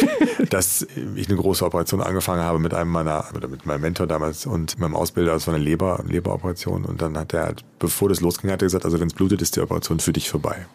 dass 0.49 0.87
ich 1.15 1.27
eine 1.27 1.37
große 1.37 1.65
Operation 1.65 2.01
angefangen 2.01 2.41
habe 2.41 2.59
mit 2.59 2.73
einem 2.73 2.91
meiner, 2.91 3.25
oder 3.35 3.47
mit 3.47 3.65
meinem 3.65 3.81
Mentor 3.81 4.07
damals 4.07 4.45
und 4.45 4.79
meinem 4.79 4.95
Ausbilder, 4.95 5.33
das 5.33 5.47
war 5.47 5.53
eine 5.53 5.63
Leber, 5.63 6.03
Leberoperation 6.07 6.85
und 6.85 7.01
dann 7.01 7.17
hat 7.17 7.33
er, 7.33 7.43
halt, 7.43 7.65
bevor 7.77 8.09
das 8.09 8.21
losging, 8.21 8.51
hat 8.51 8.61
er 8.61 8.67
gesagt, 8.67 8.85
also 8.85 8.99
wenn 8.99 9.07
es 9.07 9.13
blutet, 9.13 9.41
ist 9.41 9.55
die 9.55 9.61
Operation 9.61 9.99
für 9.99 10.13
dich 10.13 10.29
vorbei. 10.29 10.65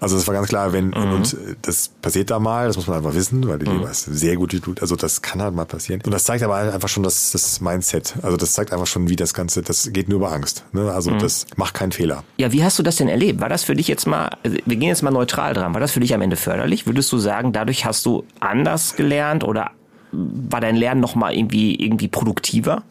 Also 0.00 0.16
das 0.16 0.26
war 0.26 0.34
ganz 0.34 0.48
klar, 0.48 0.72
wenn, 0.72 0.88
mhm. 0.88 1.12
und 1.12 1.36
das 1.62 1.88
passiert 1.88 2.30
da 2.30 2.38
mal, 2.38 2.66
das 2.66 2.76
muss 2.76 2.86
man 2.86 2.98
einfach 2.98 3.14
wissen, 3.14 3.46
weil 3.48 3.58
die 3.58 3.66
Leber 3.66 3.86
mhm. 3.86 3.90
ist 3.90 4.04
sehr 4.04 4.36
gut 4.36 4.52
Blut, 4.60 4.80
also 4.80 4.96
das 4.96 5.22
kann 5.22 5.42
halt 5.42 5.54
mal 5.54 5.64
passieren. 5.64 6.00
Und 6.04 6.12
das 6.12 6.24
zeigt 6.24 6.42
aber 6.42 6.56
einfach 6.56 6.88
schon 6.88 7.02
das, 7.02 7.32
das 7.32 7.60
Mindset. 7.60 8.14
Also 8.22 8.36
das 8.36 8.52
zeigt 8.52 8.72
einfach 8.72 8.86
schon, 8.86 9.08
wie 9.08 9.16
das 9.16 9.34
Ganze, 9.34 9.62
das 9.62 9.92
geht 9.92 10.08
nur 10.08 10.18
über 10.18 10.32
Angst. 10.32 10.64
Ne? 10.72 10.92
Also 10.92 11.10
mhm. 11.10 11.18
das 11.18 11.46
macht 11.56 11.74
keinen 11.74 11.92
Fehler. 11.92 12.24
Ja, 12.36 12.52
wie 12.52 12.64
hast 12.64 12.78
du 12.78 12.82
das 12.82 12.96
denn 12.96 13.08
erlebt? 13.08 13.40
War 13.40 13.48
das 13.48 13.64
für 13.64 13.74
dich 13.74 13.88
jetzt 13.88 14.06
mal, 14.06 14.30
also 14.42 14.56
wir 14.64 14.76
gehen 14.76 14.88
jetzt 14.88 15.02
mal 15.02 15.10
neutral 15.10 15.54
dran, 15.54 15.74
war 15.74 15.80
das 15.80 15.92
für 15.92 16.00
dich 16.00 16.14
am 16.14 16.22
Ende 16.22 16.36
förderlich? 16.36 16.86
Würdest 16.86 17.12
du 17.12 17.18
sagen, 17.18 17.52
dadurch 17.52 17.84
hast 17.84 18.04
du 18.06 18.24
anders 18.40 18.96
gelernt 18.96 19.44
oder 19.44 19.70
war 20.12 20.60
dein 20.60 20.76
Lernen 20.76 21.00
nochmal 21.00 21.34
irgendwie, 21.34 21.74
irgendwie 21.76 22.08
produktiver? 22.08 22.82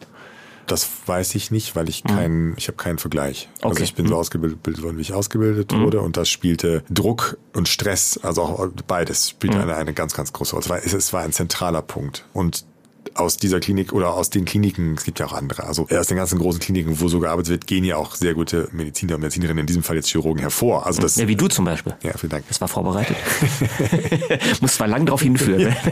Das 0.66 0.88
weiß 1.06 1.34
ich 1.34 1.50
nicht, 1.50 1.76
weil 1.76 1.88
ich 1.88 2.04
mhm. 2.04 2.08
keinen, 2.08 2.54
ich 2.56 2.68
habe 2.68 2.76
keinen 2.76 2.98
Vergleich. 2.98 3.48
Also 3.56 3.66
okay. 3.66 3.68
Also 3.68 3.84
ich 3.84 3.94
bin 3.94 4.06
so 4.06 4.14
mhm. 4.14 4.20
ausgebildet 4.20 4.82
worden, 4.82 4.96
wie 4.98 5.02
ich 5.02 5.12
ausgebildet 5.12 5.72
mhm. 5.72 5.82
wurde 5.82 6.00
und 6.00 6.16
das 6.16 6.28
spielte 6.28 6.82
Druck 6.90 7.38
und 7.54 7.68
Stress, 7.68 8.18
also 8.22 8.42
auch 8.42 8.68
beides 8.86 9.30
spielte 9.30 9.56
mhm. 9.56 9.62
eine, 9.64 9.76
eine 9.76 9.94
ganz, 9.94 10.14
ganz 10.14 10.32
große 10.32 10.56
Rolle. 10.56 10.64
Es 10.64 10.92
war, 10.92 10.98
es 10.98 11.12
war 11.12 11.22
ein 11.22 11.32
zentraler 11.32 11.82
Punkt 11.82 12.26
und 12.32 12.64
aus 13.14 13.36
dieser 13.36 13.60
Klinik 13.60 13.92
oder 13.92 14.14
aus 14.14 14.30
den 14.30 14.44
Kliniken, 14.44 14.94
es 14.94 15.04
gibt 15.04 15.18
ja 15.18 15.26
auch 15.26 15.32
andere, 15.32 15.64
also 15.64 15.86
aus 15.90 16.06
den 16.06 16.16
ganzen 16.16 16.38
großen 16.38 16.60
Kliniken, 16.60 17.00
wo 17.00 17.08
so 17.08 17.20
gearbeitet 17.20 17.50
wird, 17.50 17.66
gehen 17.66 17.84
ja 17.84 17.96
auch 17.96 18.14
sehr 18.14 18.34
gute 18.34 18.68
Mediziner 18.72 19.14
und 19.14 19.20
Medizinerinnen, 19.20 19.60
in 19.60 19.66
diesem 19.66 19.82
Fall 19.82 19.96
jetzt 19.96 20.08
Chirurgen 20.08 20.40
hervor. 20.40 20.86
Also 20.86 21.00
das, 21.00 21.16
ja, 21.16 21.28
wie 21.28 21.36
du 21.36 21.48
zum 21.48 21.64
Beispiel. 21.64 21.94
Ja, 22.02 22.12
vielen 22.16 22.30
Dank. 22.30 22.44
Das 22.48 22.60
war 22.60 22.68
vorbereitet. 22.68 23.16
Muss 24.60 24.74
zwar 24.74 24.88
lang 24.88 25.06
drauf 25.06 25.22
hinführen. 25.22 25.74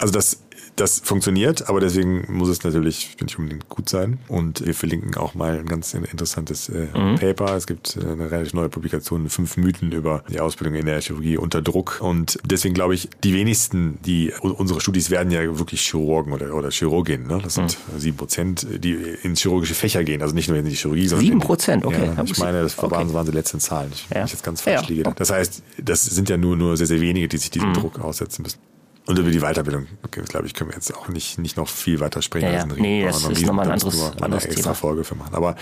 Also 0.00 0.12
das 0.12 0.38
das 0.76 1.00
funktioniert, 1.00 1.68
aber 1.68 1.80
deswegen 1.80 2.26
muss 2.28 2.48
es 2.48 2.62
natürlich 2.64 3.16
nicht 3.20 3.38
unbedingt 3.38 3.68
gut 3.68 3.88
sein. 3.88 4.18
Und 4.28 4.64
wir 4.64 4.74
verlinken 4.74 5.14
auch 5.16 5.34
mal 5.34 5.58
ein 5.58 5.66
ganz 5.66 5.94
interessantes 5.94 6.68
äh, 6.68 6.88
mhm. 6.94 7.16
Paper. 7.16 7.56
Es 7.56 7.66
gibt 7.66 7.96
äh, 7.96 8.00
eine 8.00 8.30
relativ 8.30 8.54
neue 8.54 8.68
Publikation, 8.68 9.28
fünf 9.28 9.56
Mythen 9.56 9.92
über 9.92 10.24
die 10.28 10.40
Ausbildung 10.40 10.74
in 10.74 10.86
der 10.86 11.00
Chirurgie 11.00 11.36
unter 11.36 11.62
Druck. 11.62 12.00
Und 12.00 12.38
deswegen 12.44 12.74
glaube 12.74 12.94
ich, 12.94 13.08
die 13.22 13.34
wenigsten, 13.34 13.98
die 14.04 14.32
unsere 14.40 14.80
Studis 14.80 15.10
werden 15.10 15.30
ja 15.30 15.40
wirklich 15.58 15.82
Chirurgen 15.82 16.32
oder, 16.32 16.54
oder 16.54 16.70
Chirurgin. 16.70 17.26
Ne? 17.26 17.40
Das 17.42 17.54
sind 17.54 17.78
mhm. 17.92 17.98
sieben 17.98 18.16
mhm. 18.16 18.18
Prozent, 18.18 18.66
die 18.82 18.94
ins 19.22 19.40
chirurgische 19.40 19.74
Fächer 19.74 20.02
gehen. 20.02 20.22
Also 20.22 20.34
nicht 20.34 20.48
nur 20.48 20.58
in 20.58 20.64
die 20.64 20.74
Chirurgie, 20.74 21.06
sondern. 21.06 21.26
Sieben 21.26 21.40
Prozent, 21.40 21.84
okay. 21.84 22.12
Ja, 22.16 22.24
ich 22.24 22.38
meine, 22.38 22.62
das 22.62 22.76
waren, 22.78 22.92
okay. 22.92 23.14
waren 23.14 23.26
die 23.26 23.32
letzten 23.32 23.60
Zahlen. 23.60 23.92
Ich, 23.94 24.06
ja. 24.12 24.24
ich 24.24 24.32
jetzt 24.32 24.42
ganz 24.42 24.60
falsch 24.60 24.82
ja. 24.82 24.88
liege. 24.88 25.14
Das 25.16 25.30
heißt, 25.30 25.62
das 25.82 26.04
sind 26.04 26.28
ja 26.28 26.36
nur, 26.36 26.56
nur 26.56 26.76
sehr, 26.76 26.86
sehr 26.86 27.00
wenige, 27.00 27.28
die 27.28 27.36
sich 27.36 27.50
diesem 27.50 27.70
mhm. 27.70 27.74
Druck 27.74 28.00
aussetzen 28.00 28.42
müssen. 28.42 28.58
Und 29.06 29.18
über 29.18 29.30
die 29.30 29.40
Weiterbildung, 29.40 29.86
glaube 30.10 30.46
ich, 30.46 30.54
können 30.54 30.70
wir 30.70 30.76
jetzt 30.76 30.94
auch 30.96 31.08
nicht, 31.08 31.38
nicht 31.38 31.58
noch 31.58 31.68
viel 31.68 32.00
weiter 32.00 32.22
sprechen. 32.22 32.46
Ja, 32.46 32.52
ja. 32.52 32.66
Nee, 32.66 33.04
das 33.04 33.22
ist 33.26 33.44
nochmal 33.44 33.66
ein 33.66 33.72
anderes, 33.72 33.98
da 33.98 34.10
eine 34.12 34.22
anderes 34.22 34.44
extra 34.46 34.62
Thema. 34.62 34.74
Folge 34.74 35.04
für 35.04 35.14
machen. 35.14 35.34
Aber 35.34 35.56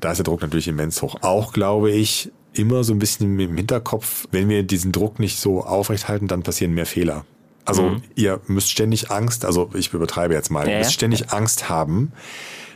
da 0.00 0.10
ist 0.10 0.18
der 0.18 0.24
Druck 0.24 0.42
natürlich 0.42 0.68
immens 0.68 1.00
hoch. 1.00 1.16
Auch, 1.22 1.54
glaube 1.54 1.90
ich, 1.90 2.30
immer 2.52 2.84
so 2.84 2.92
ein 2.92 2.98
bisschen 2.98 3.38
im 3.40 3.56
Hinterkopf, 3.56 4.26
wenn 4.30 4.50
wir 4.50 4.62
diesen 4.62 4.92
Druck 4.92 5.18
nicht 5.18 5.38
so 5.38 5.64
aufrechthalten, 5.64 6.28
dann 6.28 6.42
passieren 6.42 6.74
mehr 6.74 6.84
Fehler. 6.84 7.24
Also 7.64 7.82
mhm. 7.82 8.02
ihr 8.14 8.40
müsst 8.46 8.70
ständig 8.70 9.10
Angst, 9.10 9.44
also 9.44 9.70
ich 9.74 9.92
übertreibe 9.94 10.34
jetzt 10.34 10.50
mal, 10.50 10.66
ja, 10.66 10.72
ihr 10.72 10.78
müsst 10.80 10.92
ständig. 10.92 11.30
Angst 11.30 11.70
haben. 11.70 12.12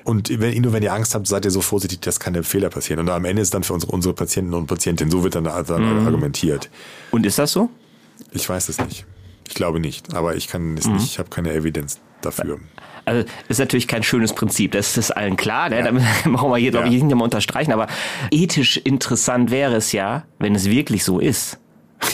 Und 0.04 0.40
wenn, 0.40 0.62
nur 0.62 0.72
wenn 0.72 0.84
ihr 0.84 0.94
Angst 0.94 1.14
habt, 1.14 1.26
seid 1.26 1.44
ihr 1.44 1.50
so 1.50 1.60
vorsichtig, 1.60 2.00
dass 2.00 2.20
keine 2.20 2.44
Fehler 2.44 2.70
passieren. 2.70 3.00
Und 3.00 3.10
am 3.10 3.24
Ende 3.24 3.42
ist 3.42 3.52
dann 3.52 3.64
für 3.64 3.74
unsere, 3.74 3.92
unsere 3.92 4.14
Patienten 4.14 4.54
und 4.54 4.66
Patientinnen, 4.66 5.10
so 5.10 5.24
wird 5.24 5.34
dann, 5.34 5.44
dann 5.44 6.00
mhm. 6.00 6.06
argumentiert. 6.06 6.70
Und 7.10 7.26
ist 7.26 7.38
das 7.38 7.52
so? 7.52 7.68
Ich 8.30 8.48
weiß 8.48 8.68
es 8.68 8.78
nicht. 8.78 9.04
Ich 9.48 9.54
glaube 9.54 9.80
nicht, 9.80 10.14
aber 10.14 10.36
ich 10.36 10.48
kann 10.48 10.76
es 10.76 10.86
mhm. 10.86 10.94
nicht, 10.94 11.06
ich 11.06 11.18
habe 11.18 11.30
keine 11.30 11.52
Evidenz 11.52 12.00
dafür. 12.20 12.58
Also 13.04 13.24
ist 13.48 13.58
natürlich 13.58 13.86
kein 13.86 14.02
schönes 14.02 14.32
Prinzip, 14.32 14.72
das 14.72 14.96
ist 14.96 15.12
allen 15.12 15.36
klar, 15.36 15.68
ne? 15.68 15.78
Ja. 15.78 15.84
damit 15.84 16.02
brauchen 16.24 16.50
wir 16.50 16.56
hier, 16.56 16.72
glaube 16.72 16.88
ich, 16.88 17.02
nicht 17.02 17.14
mehr 17.14 17.24
unterstreichen, 17.24 17.72
aber 17.72 17.86
ethisch 18.32 18.78
interessant 18.78 19.50
wäre 19.50 19.76
es 19.76 19.92
ja, 19.92 20.24
wenn 20.38 20.54
es 20.54 20.68
wirklich 20.68 21.04
so 21.04 21.20
ist. 21.20 21.58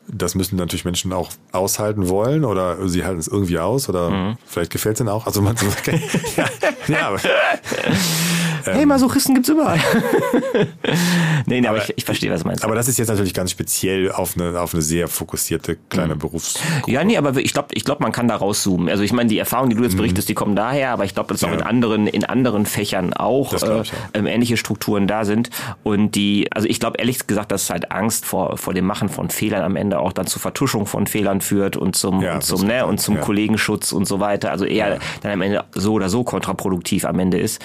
das 0.08 0.36
müssen 0.36 0.56
natürlich 0.56 0.86
Menschen 0.86 1.14
auch 1.14 1.32
aushalten 1.52 2.10
wollen 2.10 2.46
oder 2.46 2.88
sie 2.88 3.04
halten 3.04 3.20
es 3.20 3.28
irgendwie 3.28 3.60
aus 3.60 3.90
oder 3.90 4.10
mhm. 4.10 4.38
vielleicht 4.46 4.72
gefällt 4.72 4.96
es 4.96 5.02
ihnen 5.02 5.10
auch. 5.10 5.26
Also 5.26 5.42
man 5.42 5.58
so, 5.58 5.66
ja, 6.38 6.46
ja, 6.88 7.08
aber, 7.08 7.20
hey, 8.74 8.84
ähm, 8.84 8.90
Masochisten 8.90 9.36
gibt's 9.36 9.50
überall. 9.50 9.80
nee, 11.46 11.62
nee, 11.62 11.68
aber, 11.68 11.78
aber 11.78 11.90
ich, 11.90 11.98
ich 11.98 12.06
verstehe, 12.06 12.32
was 12.32 12.42
du 12.42 12.48
meinst. 12.48 12.64
Aber 12.64 12.76
das 12.76 12.88
ist 12.88 12.98
jetzt 12.98 13.08
natürlich 13.08 13.34
ganz 13.34 13.52
speziell 13.52 14.12
auf 14.12 14.36
eine, 14.38 14.60
auf 14.60 14.74
eine 14.74 14.82
sehr 14.82 15.08
fokussierte 15.08 15.78
kleine 15.90 16.16
mhm. 16.16 16.20
Berufsgruppe. 16.20 16.92
Ja, 16.92 17.04
nee, 17.04 17.18
aber 17.18 17.36
ich 17.38 17.54
glaube, 17.54 17.70
ich 17.72 17.86
glaub, 17.86 18.00
man 18.00 18.12
kann 18.12 18.28
da 18.28 18.36
rauszoomen. 18.36 18.90
Also 18.90 19.04
ich 19.04 19.14
meine, 19.14 19.30
die 19.30 19.38
Erfahrungen, 19.38 19.70
die 19.70 19.76
du 19.76 19.84
jetzt 19.84 19.94
mhm. 19.94 19.98
berichtest, 19.98 20.30
die 20.30 20.34
kommen 20.34 20.56
daher, 20.56 20.92
aber 20.92 21.06
ich 21.06 21.14
glaube, 21.14 21.34
dass 21.34 21.42
ja. 21.42 21.50
auch 21.50 21.54
in 21.54 21.62
anderen, 21.62 22.08
in 22.08 22.26
anderen 22.26 22.66
Fächern 22.66 23.14
auch, 23.14 23.54
äh. 23.54 23.84
Ähm, 24.14 24.28
ähnliche 24.28 24.58
Strukturen 24.58 25.08
da 25.08 25.26
sind. 25.26 25.50
Und 25.84 26.16
die, 26.16 26.48
also 26.52 26.68
ich 26.68 26.80
glaube 26.80 26.98
ehrlich 26.98 27.28
gesagt, 27.28 27.52
dass 27.52 27.70
halt 27.70 27.92
Angst 27.92 28.26
vor, 28.26 28.58
vor 28.58 28.74
dem 28.74 28.86
Machen 28.86 29.10
von 29.10 29.30
Fehlern 29.30 29.64
am 29.64 29.76
Ende 29.76 30.00
auch 30.00 30.14
dann 30.14 30.28
zur 30.28 30.42
Vertuschung 30.42 30.86
von 30.86 31.08
Fehlern 31.08 31.42
führt 31.42 31.78
und 31.78 31.96
zum, 31.96 32.22
ja, 32.22 32.36
und 32.36 32.44
zum, 32.44 32.68
ne, 32.68 32.86
und 32.86 33.00
zum 33.00 33.16
ja. 33.16 33.22
Kollegenschutz 33.22 33.92
und 33.92 34.06
so 34.06 34.20
weiter. 34.20 34.52
Also 34.52 34.66
eher 34.66 35.00
dann 35.22 35.32
am 35.32 35.42
Ende 35.42 35.64
so 35.74 35.94
oder 35.94 36.10
so 36.10 36.24
kontraproduktiv 36.24 37.06
am 37.06 37.20
Ende 37.20 37.40
ist. 37.40 37.62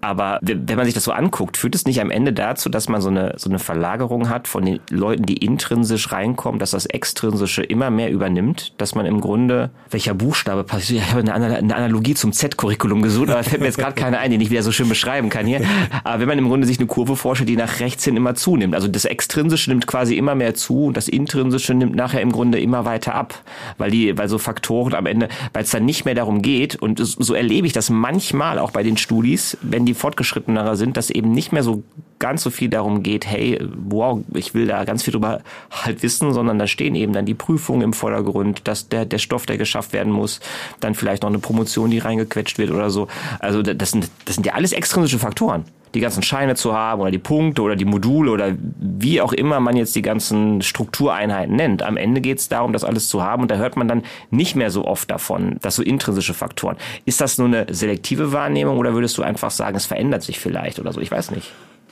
Aber 0.00 0.38
wenn 0.42 0.76
man 0.76 0.86
sich 0.86 0.94
das 0.94 1.04
so 1.04 1.12
anguckt, 1.12 1.56
führt 1.56 1.74
es 1.74 1.84
nicht 1.84 2.00
am 2.00 2.10
Ende 2.10 2.32
dazu, 2.32 2.70
dass 2.70 2.88
man 2.88 3.00
so 3.00 3.08
eine, 3.08 3.34
so 3.36 3.50
eine 3.50 3.58
Verlagerung 3.58 4.28
hat 4.28 4.48
von 4.48 4.64
den 4.64 4.80
Leuten, 4.88 5.26
die 5.26 5.36
intrinsisch 5.36 6.10
reinkommen, 6.10 6.58
dass 6.58 6.70
das 6.70 6.86
Extrinsische 6.86 7.62
immer 7.62 7.90
mehr 7.90 8.10
übernimmt, 8.10 8.72
dass 8.78 8.94
man 8.94 9.04
im 9.04 9.20
Grunde, 9.20 9.70
welcher 9.90 10.14
Buchstabe 10.14 10.64
passiert? 10.64 11.04
Ich 11.04 11.12
habe 11.12 11.32
eine, 11.32 11.74
Analogie 11.74 12.14
zum 12.14 12.32
Z-Curriculum 12.32 13.02
gesucht, 13.02 13.30
aber 13.30 13.42
fällt 13.42 13.60
mir 13.60 13.66
jetzt 13.66 13.78
gerade 13.78 13.94
keine 13.94 14.18
ein, 14.18 14.30
den 14.30 14.40
ich 14.40 14.50
wieder 14.50 14.62
so 14.62 14.72
schön 14.72 14.88
beschreiben 14.88 15.28
kann 15.28 15.46
hier. 15.46 15.60
Aber 16.04 16.20
wenn 16.20 16.28
man 16.28 16.38
im 16.38 16.48
Grunde 16.48 16.66
sich 16.66 16.78
eine 16.78 16.86
Kurve 16.86 17.16
vorstellt, 17.16 17.48
die 17.48 17.56
nach 17.56 17.80
rechts 17.80 18.04
hin 18.04 18.16
immer 18.16 18.34
zunimmt, 18.34 18.74
also 18.74 18.88
das 18.88 19.04
Extrinsische 19.04 19.70
nimmt 19.70 19.86
quasi 19.86 20.16
immer 20.16 20.34
mehr 20.34 20.54
zu 20.54 20.86
und 20.86 20.96
das 20.96 21.08
Intrinsische 21.08 21.74
nimmt 21.74 21.94
nachher 21.94 22.22
im 22.22 22.32
Grunde 22.32 22.58
immer 22.58 22.84
weiter 22.84 23.14
ab, 23.14 23.34
weil 23.76 23.90
die, 23.90 24.16
weil 24.16 24.28
so 24.28 24.38
Faktoren 24.38 24.94
am 24.94 25.06
Ende, 25.06 25.28
weil 25.52 25.64
es 25.64 25.70
dann 25.70 25.84
nicht 25.84 26.04
mehr 26.04 26.14
darum 26.14 26.40
geht 26.42 26.76
und 26.76 27.00
so 27.00 27.34
erlebe 27.34 27.66
ich 27.66 27.72
das 27.72 27.90
manchmal 27.90 28.58
auch 28.58 28.70
bei 28.70 28.82
den 28.82 28.96
Studis, 28.96 29.58
wenn 29.62 29.84
die 29.86 29.89
fortgeschrittener 29.94 30.76
sind, 30.76 30.96
dass 30.96 31.10
eben 31.10 31.32
nicht 31.32 31.52
mehr 31.52 31.62
so 31.62 31.82
ganz 32.20 32.42
so 32.42 32.50
viel 32.50 32.68
darum 32.68 33.02
geht, 33.02 33.26
hey, 33.26 33.58
wow, 33.88 34.20
ich 34.34 34.54
will 34.54 34.66
da 34.66 34.84
ganz 34.84 35.02
viel 35.02 35.12
drüber 35.12 35.40
halt 35.70 36.04
wissen, 36.04 36.32
sondern 36.32 36.58
da 36.58 36.68
stehen 36.68 36.94
eben 36.94 37.12
dann 37.12 37.26
die 37.26 37.34
Prüfungen 37.34 37.82
im 37.82 37.92
Vordergrund, 37.92 38.68
dass 38.68 38.88
der, 38.88 39.04
der 39.04 39.18
Stoff, 39.18 39.46
der 39.46 39.58
geschafft 39.58 39.92
werden 39.92 40.12
muss, 40.12 40.40
dann 40.78 40.94
vielleicht 40.94 41.24
noch 41.24 41.30
eine 41.30 41.40
Promotion, 41.40 41.90
die 41.90 41.98
reingequetscht 41.98 42.58
wird 42.58 42.70
oder 42.70 42.90
so. 42.90 43.08
Also 43.40 43.62
das 43.62 43.90
sind, 43.90 44.08
das 44.26 44.36
sind 44.36 44.46
ja 44.46 44.52
alles 44.52 44.72
extrinsische 44.72 45.18
Faktoren 45.18 45.64
die 45.94 46.00
ganzen 46.00 46.22
Scheine 46.22 46.54
zu 46.54 46.74
haben 46.74 47.00
oder 47.00 47.10
die 47.10 47.18
Punkte 47.18 47.62
oder 47.62 47.76
die 47.76 47.84
Module 47.84 48.30
oder 48.30 48.54
wie 48.78 49.20
auch 49.20 49.32
immer 49.32 49.60
man 49.60 49.76
jetzt 49.76 49.96
die 49.96 50.02
ganzen 50.02 50.62
Struktureinheiten 50.62 51.56
nennt. 51.56 51.82
Am 51.82 51.96
Ende 51.96 52.20
geht 52.20 52.38
es 52.38 52.48
darum, 52.48 52.72
das 52.72 52.84
alles 52.84 53.08
zu 53.08 53.22
haben 53.22 53.42
und 53.42 53.50
da 53.50 53.56
hört 53.56 53.76
man 53.76 53.88
dann 53.88 54.04
nicht 54.30 54.54
mehr 54.54 54.70
so 54.70 54.84
oft 54.84 55.10
davon, 55.10 55.56
dass 55.62 55.76
so 55.76 55.82
intrinsische 55.82 56.34
Faktoren. 56.34 56.76
Ist 57.06 57.20
das 57.20 57.38
nur 57.38 57.48
eine 57.48 57.66
selektive 57.70 58.32
Wahrnehmung 58.32 58.78
oder 58.78 58.94
würdest 58.94 59.18
du 59.18 59.22
einfach 59.22 59.50
sagen, 59.50 59.76
es 59.76 59.86
verändert 59.86 60.22
sich 60.22 60.38
vielleicht 60.38 60.78
oder 60.78 60.92
so? 60.92 61.00
Ich 61.00 61.10
weiß 61.10 61.32
nicht. 61.32 61.50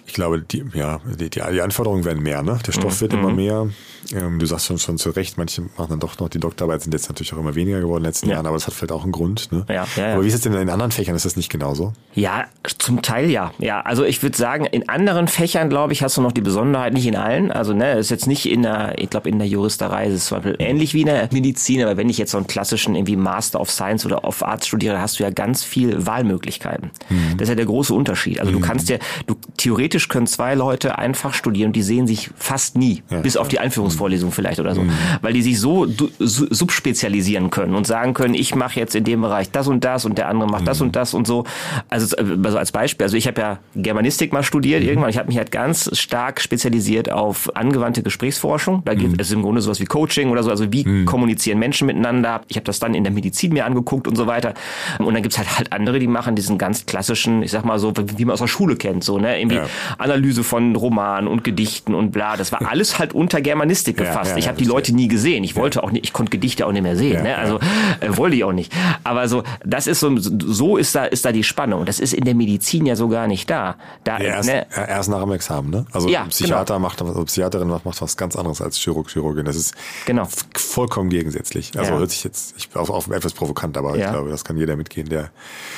Ich 0.08 0.14
glaube, 0.14 0.40
die, 0.40 0.64
ja, 0.72 1.00
die, 1.20 1.28
die 1.28 1.40
Anforderungen 1.42 2.04
werden 2.04 2.22
mehr, 2.22 2.42
ne? 2.42 2.58
Der 2.66 2.72
Stoff 2.72 2.96
mhm. 2.96 3.00
wird 3.02 3.12
immer 3.12 3.28
mhm. 3.28 3.36
mehr. 3.36 3.68
Ähm, 4.14 4.38
du 4.38 4.46
sagst 4.46 4.64
schon, 4.64 4.78
schon 4.78 4.96
zu 4.96 5.10
Recht, 5.10 5.36
manche 5.36 5.60
machen 5.76 5.90
dann 5.90 6.00
doch 6.00 6.18
noch 6.18 6.30
die 6.30 6.40
Doktorarbeit, 6.40 6.82
sind 6.82 6.94
jetzt 6.94 7.08
natürlich 7.08 7.34
auch 7.34 7.38
immer 7.38 7.54
weniger 7.54 7.80
geworden 7.80 7.98
in 7.98 8.04
den 8.04 8.08
letzten 8.08 8.28
ja. 8.28 8.36
Jahren, 8.36 8.46
aber 8.46 8.56
das 8.56 8.66
hat 8.66 8.72
vielleicht 8.72 8.92
auch 8.92 9.02
einen 9.02 9.12
Grund, 9.12 9.52
ne? 9.52 9.66
Ja, 9.68 9.74
ja, 9.74 9.86
ja. 9.96 10.14
Aber 10.14 10.24
wie 10.24 10.28
ist 10.28 10.34
es 10.34 10.40
denn 10.40 10.54
in 10.54 10.70
anderen 10.70 10.92
Fächern? 10.92 11.14
Ist 11.14 11.26
das 11.26 11.36
nicht 11.36 11.50
genauso? 11.50 11.92
Ja, 12.14 12.46
zum 12.78 13.02
Teil 13.02 13.28
ja. 13.30 13.52
Ja, 13.58 13.82
also 13.82 14.04
ich 14.04 14.22
würde 14.22 14.36
sagen, 14.36 14.64
in 14.64 14.88
anderen 14.88 15.28
Fächern, 15.28 15.68
glaube 15.68 15.92
ich, 15.92 16.02
hast 16.02 16.16
du 16.16 16.22
noch 16.22 16.32
die 16.32 16.40
Besonderheit, 16.40 16.94
nicht 16.94 17.06
in 17.06 17.16
allen. 17.16 17.52
Also, 17.52 17.74
ne, 17.74 17.98
ist 17.98 18.10
jetzt 18.10 18.26
nicht 18.26 18.46
in 18.46 18.62
der, 18.62 18.98
ich 18.98 19.10
glaube, 19.10 19.28
in 19.28 19.38
der 19.38 19.48
Juristerei 19.48 20.06
ist 20.06 20.14
es 20.14 20.26
zum 20.26 20.38
Beispiel 20.38 20.56
ähnlich 20.58 20.94
wie 20.94 21.00
in 21.00 21.06
der 21.06 21.28
Medizin, 21.30 21.82
aber 21.82 21.98
wenn 21.98 22.08
ich 22.08 22.16
jetzt 22.16 22.30
so 22.30 22.38
einen 22.38 22.46
klassischen 22.46 22.94
irgendwie 22.94 23.16
Master 23.16 23.60
of 23.60 23.70
Science 23.70 24.06
oder 24.06 24.24
of 24.24 24.42
Arts 24.42 24.66
studiere, 24.66 25.00
hast 25.00 25.18
du 25.18 25.24
ja 25.24 25.30
ganz 25.30 25.64
viel 25.64 26.06
Wahlmöglichkeiten. 26.06 26.92
Mhm. 27.10 27.36
Das 27.36 27.42
ist 27.42 27.48
ja 27.50 27.56
der 27.56 27.66
große 27.66 27.92
Unterschied. 27.92 28.40
Also 28.40 28.52
mhm. 28.52 28.60
du 28.60 28.66
kannst 28.66 28.88
ja, 28.88 28.96
du 29.26 29.34
theoretisch 29.58 29.97
können 30.06 30.26
zwei 30.26 30.54
Leute 30.54 30.98
einfach 30.98 31.34
studieren 31.34 31.68
und 31.68 31.76
die 31.76 31.82
sehen 31.82 32.06
sich 32.06 32.30
fast 32.36 32.76
nie, 32.76 33.02
ja, 33.10 33.20
bis 33.20 33.36
auf 33.36 33.48
die 33.48 33.58
Einführungsvorlesung 33.58 34.32
vielleicht 34.32 34.60
oder 34.60 34.74
so, 34.74 34.82
mhm. 34.82 34.92
weil 35.20 35.32
die 35.32 35.42
sich 35.42 35.58
so 35.58 35.86
subspezialisieren 36.18 37.50
können 37.50 37.74
und 37.74 37.86
sagen 37.86 38.14
können, 38.14 38.34
ich 38.34 38.54
mache 38.54 38.78
jetzt 38.78 38.94
in 38.94 39.04
dem 39.04 39.22
Bereich 39.22 39.50
das 39.50 39.66
und 39.66 39.84
das 39.84 40.04
und 40.04 40.18
der 40.18 40.28
andere 40.28 40.48
macht 40.48 40.62
mhm. 40.62 40.66
das 40.66 40.80
und 40.80 40.96
das 40.96 41.14
und 41.14 41.26
so. 41.26 41.44
Also, 41.88 42.16
also 42.16 42.58
als 42.58 42.70
Beispiel, 42.70 43.04
also 43.04 43.16
ich 43.16 43.26
habe 43.26 43.40
ja 43.40 43.58
Germanistik 43.74 44.32
mal 44.32 44.42
studiert 44.42 44.82
mhm. 44.82 44.88
irgendwann, 44.88 45.10
ich 45.10 45.18
habe 45.18 45.28
mich 45.28 45.38
halt 45.38 45.50
ganz 45.50 45.90
stark 45.98 46.40
spezialisiert 46.40 47.10
auf 47.10 47.54
angewandte 47.56 48.02
Gesprächsforschung. 48.02 48.82
Da 48.84 48.94
geht 48.94 49.10
mhm. 49.12 49.18
es 49.18 49.32
im 49.32 49.42
Grunde 49.42 49.60
sowas 49.60 49.80
wie 49.80 49.86
Coaching 49.86 50.30
oder 50.30 50.44
so, 50.44 50.50
also 50.50 50.72
wie 50.72 50.86
mhm. 50.86 51.04
kommunizieren 51.04 51.58
Menschen 51.58 51.86
miteinander. 51.86 52.42
Ich 52.48 52.56
habe 52.56 52.64
das 52.64 52.78
dann 52.78 52.94
in 52.94 53.02
der 53.02 53.12
Medizin 53.12 53.52
mir 53.52 53.66
angeguckt 53.66 54.06
und 54.06 54.16
so 54.16 54.26
weiter. 54.26 54.54
Und 54.98 55.14
dann 55.14 55.22
gibt's 55.22 55.38
halt 55.38 55.48
halt 55.58 55.72
andere, 55.72 55.98
die 55.98 56.06
machen 56.06 56.36
diesen 56.36 56.58
ganz 56.58 56.86
klassischen, 56.86 57.42
ich 57.42 57.50
sag 57.50 57.64
mal 57.64 57.78
so, 57.78 57.92
wie 57.96 58.24
man 58.24 58.34
aus 58.34 58.40
der 58.40 58.46
Schule 58.46 58.76
kennt, 58.76 59.04
so, 59.04 59.18
ne? 59.18 59.38
Irgendwie 59.40 59.56
ja. 59.56 59.66
Analyse 59.96 60.44
von 60.44 60.76
Romanen 60.76 61.28
und 61.28 61.44
Gedichten 61.44 61.94
und 61.94 62.10
bla. 62.10 62.36
Das 62.36 62.52
war 62.52 62.60
alles 62.68 62.98
halt 62.98 63.14
unter 63.14 63.40
Germanistik 63.40 63.96
gefasst. 63.96 64.30
Ja, 64.30 64.32
ja, 64.32 64.38
ich 64.38 64.48
habe 64.48 64.58
die 64.58 64.64
Leute 64.64 64.94
nie 64.94 65.08
gesehen. 65.08 65.44
Ich 65.44 65.56
wollte 65.56 65.82
auch 65.82 65.90
nicht, 65.90 66.04
ich 66.04 66.12
konnte 66.12 66.30
Gedichte 66.30 66.66
auch 66.66 66.72
nicht 66.72 66.82
mehr 66.82 66.96
sehen. 66.96 67.22
ne? 67.22 67.36
Also 67.36 67.58
äh, 68.00 68.16
wollte 68.16 68.36
ich 68.36 68.44
auch 68.44 68.52
nicht. 68.52 68.72
Aber 69.04 69.28
so, 69.28 69.42
das 69.64 69.86
ist 69.86 70.00
so, 70.00 70.12
so 70.16 70.76
ist 70.76 70.94
da, 70.94 71.04
ist 71.04 71.24
da 71.24 71.32
die 71.32 71.44
Spannung. 71.44 71.84
Das 71.84 72.00
ist 72.00 72.12
in 72.12 72.24
der 72.24 72.34
Medizin 72.34 72.86
ja 72.86 72.96
so 72.96 73.08
gar 73.08 73.26
nicht 73.26 73.48
da. 73.48 73.76
da 74.04 74.18
ja, 74.18 74.24
erst, 74.24 74.48
ne? 74.48 74.66
erst 74.74 75.10
nach 75.10 75.22
dem 75.22 75.32
Examen, 75.32 75.70
ne? 75.70 75.86
Also 75.92 76.08
ja, 76.08 76.24
Psychiater 76.24 76.74
genau. 76.74 76.88
macht, 76.88 77.02
also 77.02 77.24
Psychiaterin 77.24 77.68
macht, 77.68 77.84
macht 77.84 78.02
was 78.02 78.16
ganz 78.16 78.36
anderes 78.36 78.60
als 78.60 78.76
Chirurg, 78.78 79.10
Chirurgin. 79.10 79.44
Das 79.44 79.56
ist 79.56 79.74
genau. 80.06 80.28
vollkommen 80.54 81.10
gegensätzlich. 81.10 81.78
Also 81.78 81.98
hört 81.98 82.10
sich 82.10 82.24
jetzt 82.24 82.54
ich, 82.56 82.74
auf, 82.74 82.90
auf 82.90 83.08
etwas 83.10 83.32
provokant, 83.32 83.76
aber 83.76 83.96
ich 83.96 84.04
glaube, 84.04 84.30
das 84.30 84.44
kann 84.44 84.56
jeder 84.56 84.76
mitgehen, 84.76 85.08
der. 85.08 85.30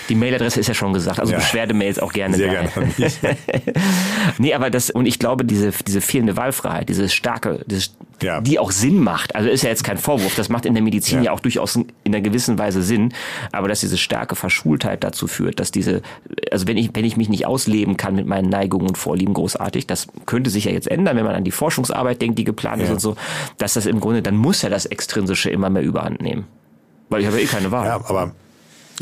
Die 0.08 0.14
Mailadresse 0.14 0.60
ist 0.60 0.66
ja 0.66 0.74
schon 0.74 0.92
gesagt. 0.92 1.20
Also 1.20 1.34
Beschwerdemails 1.34 1.98
auch 1.98 2.12
gerne. 2.12 2.36
Sehr 2.36 2.52
da. 2.52 2.62
gerne. 2.62 2.92
nee, 4.38 4.54
aber 4.54 4.71
das, 4.71 4.90
und 4.90 5.07
ich 5.07 5.19
glaube, 5.19 5.45
diese, 5.45 5.71
diese 5.87 6.00
fehlende 6.00 6.37
Wahlfreiheit, 6.37 6.88
diese 6.88 7.09
starke, 7.09 7.64
dieses, 7.66 7.95
ja. 8.23 8.40
die 8.40 8.59
auch 8.59 8.71
Sinn 8.71 9.00
macht, 9.00 9.35
also 9.35 9.49
ist 9.49 9.62
ja 9.62 9.71
jetzt 9.71 9.85
kein 9.85 9.99
Vorwurf, 9.99 10.35
das 10.35 10.49
macht 10.49 10.66
in 10.66 10.75
der 10.75 10.83
Medizin 10.83 11.19
ja, 11.19 11.26
ja 11.26 11.33
auch 11.33 11.40
durchaus 11.40 11.76
in 11.76 11.87
einer 12.04 12.21
gewissen 12.21 12.59
Weise 12.59 12.83
Sinn, 12.83 13.14
aber 13.52 13.69
dass 13.69 13.80
diese 13.80 13.99
starke 13.99 14.37
Verschultheit 14.37 15.04
dazu 15.04 15.26
führt, 15.26 15.61
dass 15.61 15.71
diese, 15.71 16.02
also 16.50 16.66
wenn 16.66 16.76
ich, 16.76 16.90
wenn 16.95 17.04
ich 17.04 17.16
mich 17.16 17.28
nicht 17.28 17.47
ausleben 17.47 17.97
kann 17.97 18.14
mit 18.14 18.26
meinen 18.26 18.49
Neigungen 18.49 18.88
und 18.88 18.99
Vorlieben 18.99 19.35
großartig, 19.35 19.87
das 19.87 20.09
könnte 20.26 20.50
sich 20.50 20.64
ja 20.64 20.73
jetzt 20.73 20.88
ändern, 20.88 21.16
wenn 21.16 21.25
man 21.25 21.35
an 21.35 21.45
die 21.45 21.50
Forschungsarbeit 21.50 22.21
denkt, 22.21 22.38
die 22.38 22.45
geplant 22.45 22.78
ja. 22.78 22.85
ist 22.87 22.92
und 22.92 23.00
so, 23.00 23.16
dass 23.59 23.75
das 23.75 23.87
im 23.87 24.00
Grunde, 24.00 24.23
dann 24.23 24.37
muss 24.37 24.62
ja 24.62 24.69
das 24.69 24.87
Extrinsische 24.87 25.50
immer 25.50 25.71
mehr 25.71 25.83
überhand 25.83 26.21
nehmen. 26.21 26.47
Weil 27.09 27.23
ich 27.23 27.26
habe 27.26 27.38
ja 27.38 27.45
eh 27.45 27.47
keine 27.47 27.71
Wahl. 27.71 27.87
Ja, 27.87 27.97
aber 27.97 28.33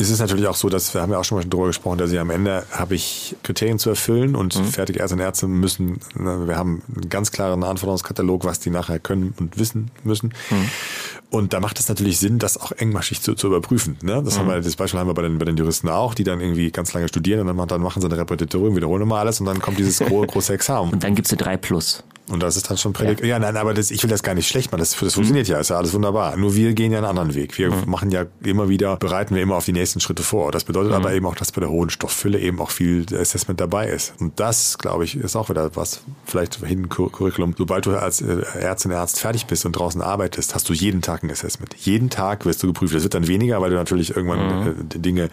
es 0.00 0.10
ist 0.10 0.20
natürlich 0.20 0.46
auch 0.46 0.54
so, 0.54 0.68
dass 0.68 0.94
wir 0.94 1.00
haben 1.00 1.10
ja 1.10 1.18
auch 1.18 1.24
schon 1.24 1.38
mal 1.38 1.44
darüber 1.44 1.66
gesprochen, 1.66 1.98
dass 1.98 2.12
ich 2.12 2.20
am 2.20 2.30
Ende 2.30 2.64
habe 2.70 2.94
ich 2.94 3.36
Kriterien 3.42 3.80
zu 3.80 3.90
erfüllen 3.90 4.36
und 4.36 4.56
mhm. 4.56 4.64
fertige 4.66 5.00
Ärzte 5.00 5.16
und 5.16 5.20
Ärzte 5.20 5.48
müssen, 5.48 5.98
ne, 6.14 6.46
wir 6.46 6.56
haben 6.56 6.82
einen 6.94 7.08
ganz 7.08 7.32
klaren 7.32 7.64
Anforderungskatalog, 7.64 8.44
was 8.44 8.60
die 8.60 8.70
nachher 8.70 9.00
können 9.00 9.34
und 9.38 9.58
wissen 9.58 9.90
müssen. 10.04 10.34
Mhm. 10.50 10.70
Und 11.30 11.52
da 11.52 11.60
macht 11.60 11.80
es 11.80 11.88
natürlich 11.88 12.18
Sinn, 12.20 12.38
das 12.38 12.56
auch 12.56 12.72
engmaschig 12.72 13.22
zu, 13.22 13.34
zu 13.34 13.48
überprüfen. 13.48 13.98
Ne? 14.02 14.22
Das, 14.24 14.36
mhm. 14.36 14.40
haben 14.40 14.48
wir, 14.48 14.60
das 14.60 14.76
Beispiel 14.76 15.00
haben 15.00 15.08
wir 15.08 15.14
bei 15.14 15.22
den, 15.22 15.38
bei 15.38 15.44
den 15.44 15.56
Juristen 15.56 15.88
auch, 15.88 16.14
die 16.14 16.24
dann 16.24 16.40
irgendwie 16.40 16.70
ganz 16.70 16.92
lange 16.94 17.08
studieren 17.08 17.40
und 17.40 17.48
dann, 17.48 17.56
machen, 17.56 17.68
dann 17.68 17.82
machen 17.82 18.00
sie 18.00 18.06
eine 18.06 18.16
Repetition, 18.16 18.76
wiederholen 18.76 19.02
immer 19.02 19.18
alles 19.18 19.40
und 19.40 19.46
dann 19.46 19.60
kommt 19.60 19.78
dieses 19.78 19.98
große, 20.06 20.28
große 20.28 20.52
Examen. 20.54 20.92
Und 20.92 21.02
dann 21.02 21.16
gibt's 21.16 21.32
eine 21.32 21.38
3 21.38 21.56
Plus. 21.56 22.04
Und 22.30 22.42
das 22.42 22.56
ist 22.56 22.70
dann 22.70 22.76
schon 22.76 22.92
Prädik. 22.92 23.20
Ja. 23.20 23.26
ja, 23.26 23.38
nein, 23.38 23.56
aber 23.56 23.74
das, 23.74 23.90
ich 23.90 24.02
will 24.02 24.10
das 24.10 24.22
gar 24.22 24.34
nicht 24.34 24.48
schlecht 24.48 24.70
machen. 24.70 24.80
Das, 24.80 24.96
das 24.98 25.14
funktioniert 25.14 25.48
mhm. 25.48 25.52
ja, 25.52 25.60
ist 25.60 25.70
ja 25.70 25.76
alles 25.76 25.94
wunderbar. 25.94 26.36
Nur 26.36 26.54
wir 26.54 26.72
gehen 26.74 26.92
ja 26.92 26.98
einen 26.98 27.06
anderen 27.06 27.34
Weg. 27.34 27.58
Wir 27.58 27.70
mhm. 27.70 27.90
machen 27.90 28.10
ja 28.10 28.26
immer 28.42 28.68
wieder, 28.68 28.96
bereiten 28.96 29.34
wir 29.34 29.42
immer 29.42 29.56
auf 29.56 29.64
die 29.64 29.72
nächsten 29.72 30.00
Schritte 30.00 30.22
vor. 30.22 30.52
Das 30.52 30.64
bedeutet 30.64 30.90
mhm. 30.90 30.96
aber 30.96 31.12
eben 31.12 31.26
auch, 31.26 31.34
dass 31.34 31.52
bei 31.52 31.60
der 31.60 31.70
hohen 31.70 31.90
Stofffülle 31.90 32.38
eben 32.38 32.60
auch 32.60 32.70
viel 32.70 33.06
Assessment 33.14 33.60
dabei 33.60 33.88
ist. 33.88 34.14
Und 34.18 34.38
das, 34.40 34.78
glaube 34.78 35.04
ich, 35.04 35.16
ist 35.16 35.36
auch 35.36 35.48
wieder 35.48 35.74
was, 35.76 36.02
vielleicht 36.26 36.64
hin 36.64 36.88
Curriculum. 36.88 37.54
Sobald 37.56 37.86
du 37.86 37.96
als 37.96 38.20
äh, 38.20 38.42
Ärztin, 38.58 38.92
Arzt 38.92 39.20
fertig 39.20 39.46
bist 39.46 39.64
und 39.66 39.72
draußen 39.72 40.02
arbeitest, 40.02 40.54
hast 40.54 40.68
du 40.68 40.72
jeden 40.72 41.02
Tag 41.02 41.22
ein 41.22 41.30
Assessment. 41.30 41.74
Jeden 41.78 42.10
Tag 42.10 42.44
wirst 42.44 42.62
du 42.62 42.66
geprüft. 42.68 42.94
Das 42.94 43.02
wird 43.02 43.14
dann 43.14 43.28
weniger, 43.28 43.60
weil 43.60 43.70
du 43.70 43.76
natürlich 43.76 44.14
irgendwann 44.14 44.64
mhm. 44.64 44.68
äh, 44.94 44.98
Dinge 44.98 45.30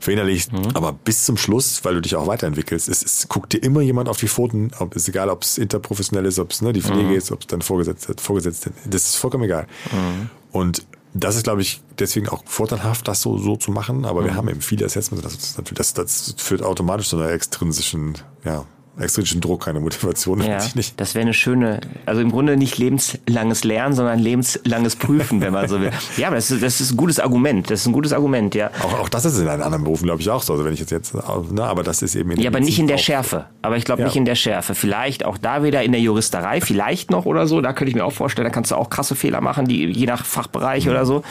verinnerlichst. 0.00 0.52
Mhm. 0.52 0.68
Aber 0.74 0.92
bis 0.92 1.24
zum 1.24 1.36
Schluss, 1.36 1.84
weil 1.84 1.94
du 1.94 2.00
dich 2.00 2.16
auch 2.16 2.26
weiterentwickelst, 2.26 2.88
es, 2.88 3.02
es 3.02 3.28
guckt 3.28 3.52
dir 3.52 3.58
immer 3.58 3.80
jemand 3.80 4.08
auf 4.08 4.16
die 4.16 4.28
Pfoten. 4.28 4.70
Ob, 4.78 4.94
ist 4.94 5.08
egal, 5.08 5.28
ob 5.28 5.42
es 5.42 5.58
interprofessionell 5.58 6.21
ist, 6.26 6.38
ob 6.38 6.50
es 6.50 6.62
ne, 6.62 6.72
die 6.72 6.82
Pflege 6.82 7.02
mhm. 7.10 7.14
ist, 7.14 7.32
ob 7.32 7.40
es 7.40 7.46
dann 7.46 7.62
Vorgesetzte, 7.62 8.14
Vorgesetzte, 8.18 8.72
das 8.84 9.10
ist 9.10 9.16
vollkommen 9.16 9.44
egal. 9.44 9.66
Mhm. 9.90 10.30
Und 10.52 10.86
das 11.14 11.36
ist, 11.36 11.44
glaube 11.44 11.60
ich, 11.60 11.82
deswegen 11.98 12.28
auch 12.28 12.42
vorteilhaft, 12.46 13.06
das 13.06 13.20
so, 13.20 13.36
so 13.36 13.56
zu 13.56 13.70
machen. 13.70 14.04
Aber 14.04 14.24
wir 14.24 14.32
mhm. 14.32 14.36
haben 14.36 14.48
eben 14.48 14.60
viele 14.60 14.86
Assessments. 14.86 15.54
Das, 15.56 15.74
das, 15.74 15.94
das 15.94 16.34
führt 16.38 16.62
automatisch 16.62 17.08
zu 17.08 17.16
einer 17.16 17.30
extrinsischen, 17.30 18.14
ja, 18.44 18.64
extrinsischen 18.98 19.40
Druck, 19.40 19.64
keine 19.64 19.80
Motivation. 19.80 20.42
Ja, 20.42 20.58
nicht. 20.74 21.00
Das 21.00 21.14
wäre 21.14 21.22
eine 21.22 21.34
schöne, 21.34 21.80
also 22.04 22.20
im 22.20 22.30
Grunde 22.30 22.56
nicht 22.56 22.78
lebenslanges 22.78 23.64
Lernen, 23.64 23.94
sondern 23.94 24.18
lebenslanges 24.18 24.96
Prüfen, 24.96 25.40
wenn 25.40 25.52
man 25.52 25.68
so 25.68 25.80
will. 25.80 25.90
Ja, 26.16 26.26
aber 26.26 26.36
das 26.36 26.50
ist, 26.50 26.62
das 26.62 26.80
ist 26.80 26.92
ein 26.92 26.96
gutes 26.96 27.18
Argument. 27.18 27.70
Das 27.70 27.80
ist 27.80 27.86
ein 27.86 27.92
gutes 27.92 28.12
Argument, 28.12 28.54
ja. 28.54 28.70
Auch, 28.82 29.00
auch 29.00 29.08
das 29.08 29.24
ist 29.24 29.38
in 29.38 29.48
einem 29.48 29.62
anderen 29.62 29.84
Berufen, 29.84 30.04
glaube 30.04 30.20
ich, 30.20 30.28
auch 30.28 30.42
so. 30.42 30.52
Also 30.52 30.64
wenn 30.64 30.74
ich 30.74 30.80
jetzt 30.80 30.90
jetzt, 30.90 31.14
ne, 31.14 31.64
aber 31.64 31.82
das 31.82 32.02
ist 32.02 32.14
eben 32.14 32.32
in 32.32 32.40
Ja, 32.40 32.50
aber 32.50 32.60
nicht 32.60 32.78
in 32.78 32.86
der 32.86 32.96
auch. 32.96 33.00
Schärfe. 33.00 33.46
Aber 33.62 33.76
ich 33.76 33.84
glaube 33.84 34.02
ja. 34.02 34.08
nicht 34.08 34.16
in 34.16 34.24
der 34.24 34.34
Schärfe. 34.34 34.74
Vielleicht 34.74 35.24
auch 35.24 35.38
da 35.38 35.62
wieder 35.62 35.82
in 35.82 35.92
der 35.92 36.00
Juristerei, 36.00 36.60
vielleicht 36.60 37.10
noch 37.10 37.24
oder 37.24 37.46
so. 37.46 37.60
Da 37.60 37.72
könnte 37.72 37.90
ich 37.90 37.94
mir 37.94 38.04
auch 38.04 38.12
vorstellen, 38.12 38.44
da 38.44 38.50
kannst 38.50 38.70
du 38.70 38.76
auch 38.76 38.90
krasse 38.90 39.14
Fehler 39.16 39.40
machen, 39.40 39.66
die 39.66 39.86
je 39.86 40.06
nach 40.06 40.24
Fachbereich 40.24 40.84
mhm. 40.84 40.90
oder 40.90 41.06
so. 41.06 41.18
Mhm. 41.18 41.24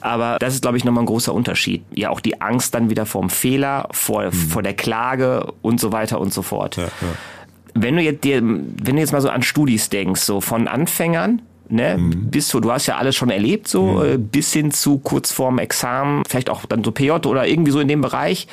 Aber 0.00 0.38
das 0.40 0.54
ist, 0.54 0.62
glaube 0.62 0.76
ich, 0.76 0.84
nochmal 0.84 1.04
ein 1.04 1.06
großer 1.06 1.32
Unterschied. 1.32 1.84
Ja, 1.94 2.10
auch 2.10 2.20
die 2.20 2.40
Angst 2.40 2.74
dann 2.74 2.90
wieder 2.90 3.06
vorm 3.06 3.30
Fehler, 3.30 3.88
vor, 3.92 4.24
mhm. 4.24 4.32
vor 4.32 4.62
der 4.62 4.74
Klage 4.74 5.52
und 5.62 5.80
so 5.80 5.92
weiter 5.92 6.20
und 6.20 6.34
so 6.34 6.42
fort. 6.42 6.76
Ja, 6.76 6.88
ja. 7.04 7.16
Wenn 7.76 7.96
du 7.96 8.02
jetzt 8.02 8.22
dir, 8.24 8.40
wenn 8.40 8.94
du 8.94 8.98
jetzt 8.98 9.12
mal 9.12 9.20
so 9.20 9.28
an 9.28 9.42
Studis 9.42 9.88
denkst, 9.88 10.20
so 10.20 10.40
von 10.40 10.68
Anfängern, 10.68 11.42
ne, 11.68 11.96
mhm. 11.98 12.30
bis 12.30 12.48
zu, 12.48 12.60
du 12.60 12.70
hast 12.70 12.86
ja 12.86 12.96
alles 12.96 13.16
schon 13.16 13.30
erlebt, 13.30 13.68
so 13.68 13.84
mhm. 13.84 14.04
äh, 14.04 14.18
bis 14.18 14.52
hin 14.52 14.70
zu 14.70 14.98
kurz 14.98 15.32
vorm 15.32 15.58
Examen, 15.58 16.22
vielleicht 16.26 16.50
auch 16.50 16.66
dann 16.66 16.84
so 16.84 16.92
PJ 16.92 17.10
oder 17.10 17.46
irgendwie 17.46 17.72
so 17.72 17.80
in 17.80 17.88
dem 17.88 18.00
Bereich. 18.00 18.46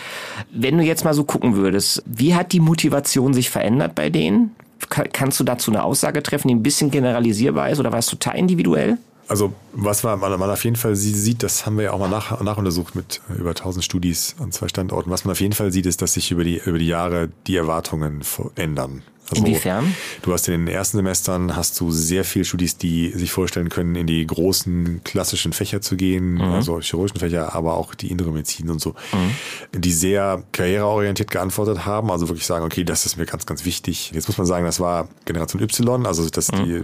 Wenn 0.52 0.78
du 0.78 0.84
jetzt 0.84 1.06
mal 1.06 1.14
so 1.14 1.24
gucken 1.24 1.56
würdest, 1.56 2.04
wie 2.06 2.36
hat 2.36 2.52
die 2.52 2.60
Motivation 2.60 3.34
sich 3.34 3.50
verändert 3.50 3.96
bei 3.96 4.10
denen? 4.10 4.56
Kannst 4.90 5.40
du 5.40 5.44
dazu 5.44 5.72
eine 5.72 5.84
Aussage 5.84 6.24
treffen, 6.24 6.48
die 6.48 6.56
ein 6.56 6.64
bisschen 6.64 6.90
generalisierbar 6.90 7.70
ist 7.70 7.80
oder 7.80 7.92
war 7.92 8.00
es 8.00 8.08
total 8.08 8.36
individuell? 8.36 8.98
Also 9.32 9.54
was 9.72 10.04
man, 10.04 10.20
man 10.20 10.50
auf 10.50 10.66
jeden 10.66 10.76
Fall 10.76 10.98
sieht, 10.98 11.42
das 11.42 11.66
haben 11.66 11.78
wir 11.78 11.86
ja 11.86 11.92
auch 11.94 12.00
mal 12.00 12.10
nach, 12.10 12.42
nachuntersucht 12.42 12.96
mit 12.96 13.22
äh, 13.30 13.40
über 13.40 13.52
1000 13.52 13.82
Studis 13.82 14.36
an 14.40 14.52
zwei 14.52 14.68
Standorten. 14.68 15.10
Was 15.10 15.24
man 15.24 15.32
auf 15.32 15.40
jeden 15.40 15.54
Fall 15.54 15.72
sieht, 15.72 15.86
ist, 15.86 16.02
dass 16.02 16.16
sich 16.16 16.32
über 16.32 16.44
die, 16.44 16.58
über 16.58 16.78
die 16.78 16.88
Jahre 16.88 17.30
die 17.48 17.56
Erwartungen 17.56 18.24
ändern. 18.56 19.04
Also, 19.30 19.46
Inwiefern? 19.46 19.96
Du 20.24 20.34
hast 20.34 20.48
in 20.50 20.66
den 20.66 20.68
ersten 20.68 20.98
Semestern 20.98 21.56
hast 21.56 21.80
du 21.80 21.90
sehr 21.92 22.26
viel 22.26 22.44
Studis, 22.44 22.78
die 22.78 23.12
sich 23.12 23.32
vorstellen 23.32 23.70
können, 23.70 23.96
in 23.96 24.06
die 24.06 24.28
großen 24.28 25.02
klassischen 25.06 25.54
Fächer 25.54 25.80
zu 25.80 25.96
gehen, 25.96 26.34
mhm. 26.34 26.42
also 26.42 26.82
chirurgischen 26.82 27.20
Fächer, 27.20 27.56
aber 27.56 27.76
auch 27.76 27.96
die 27.96 28.12
innere 28.12 28.32
Medizin 28.32 28.70
und 28.70 28.82
so, 28.82 28.94
mhm. 29.14 29.80
die 29.82 29.94
sehr 29.94 30.44
karriereorientiert 30.52 31.32
geantwortet 31.32 31.86
haben, 31.86 32.12
also 32.12 32.28
wirklich 32.28 32.46
sagen, 32.46 32.66
okay, 32.66 32.84
das 32.84 33.06
ist 33.06 33.18
mir 33.18 33.26
ganz, 33.26 33.46
ganz 33.46 33.64
wichtig. 33.64 34.12
Jetzt 34.14 34.28
muss 34.28 34.38
man 34.38 34.48
sagen, 34.48 34.66
das 34.66 34.82
war 34.82 35.08
Generation 35.24 35.62
Y, 35.62 36.06
also 36.06 36.30
das, 36.30 36.52
mhm. 36.52 36.84